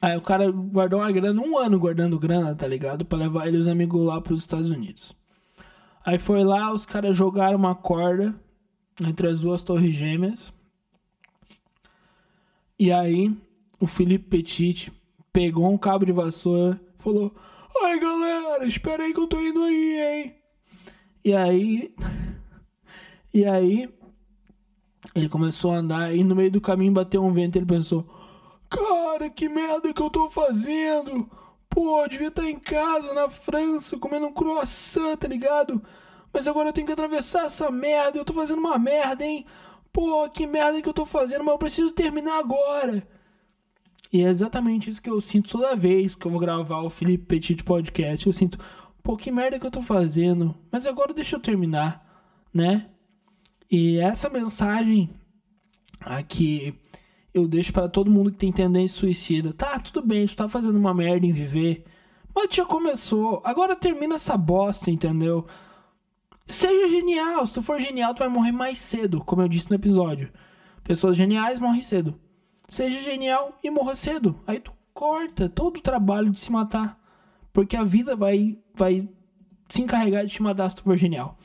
[0.00, 3.04] Aí o cara guardou uma grana, um ano guardando grana, tá ligado?
[3.04, 5.14] Pra levar ele e os amigos lá pros Estados Unidos.
[6.04, 8.34] Aí foi lá, os caras jogaram uma corda
[9.00, 10.52] entre as duas torres gêmeas.
[12.76, 13.32] E aí
[13.78, 14.92] o Felipe Petit
[15.32, 17.34] pegou um cabo de vassoura falou:
[17.82, 20.36] Ai galera, espera aí que eu tô indo aí, hein?
[21.24, 21.94] E aí.
[23.32, 23.88] E aí.
[25.14, 28.06] Ele começou a andar e no meio do caminho bateu um vento ele pensou:
[28.70, 31.28] Cara, que merda que eu tô fazendo?
[31.68, 35.82] Pô, eu devia estar em casa, na França, comendo um croissant, tá ligado?
[36.32, 39.44] Mas agora eu tenho que atravessar essa merda, eu tô fazendo uma merda, hein?
[39.92, 43.06] Pô, que merda que eu tô fazendo, mas eu preciso terminar agora.
[44.12, 47.24] E é exatamente isso que eu sinto toda vez que eu vou gravar o Felipe
[47.24, 48.26] Petit Podcast.
[48.26, 48.58] Eu sinto,
[49.02, 52.04] pô, que merda que eu tô fazendo, mas agora deixa eu terminar,
[52.52, 52.90] né?
[53.70, 55.08] E essa mensagem
[56.00, 56.74] aqui
[57.32, 59.54] eu deixo para todo mundo que tem tendência suicida.
[59.54, 61.84] Tá, tudo bem, tu tá fazendo uma merda em viver.
[62.34, 63.40] Mas já começou.
[63.44, 65.46] Agora termina essa bosta, entendeu?
[66.46, 67.46] Seja genial.
[67.46, 70.30] Se tu for genial, tu vai morrer mais cedo, como eu disse no episódio.
[70.84, 72.14] Pessoas geniais morrem cedo.
[72.72, 74.34] Seja genial e morra cedo.
[74.46, 76.98] Aí tu corta todo o trabalho de se matar.
[77.52, 79.06] Porque a vida vai, vai
[79.68, 81.36] se encarregar de te matar se tu for genial.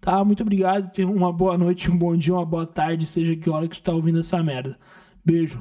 [0.00, 0.24] Tá?
[0.24, 0.92] Muito obrigado.
[0.92, 3.82] Tenha uma boa noite, um bom dia, uma boa tarde, seja que hora que tu
[3.82, 4.78] tá ouvindo essa merda.
[5.24, 5.60] Beijo.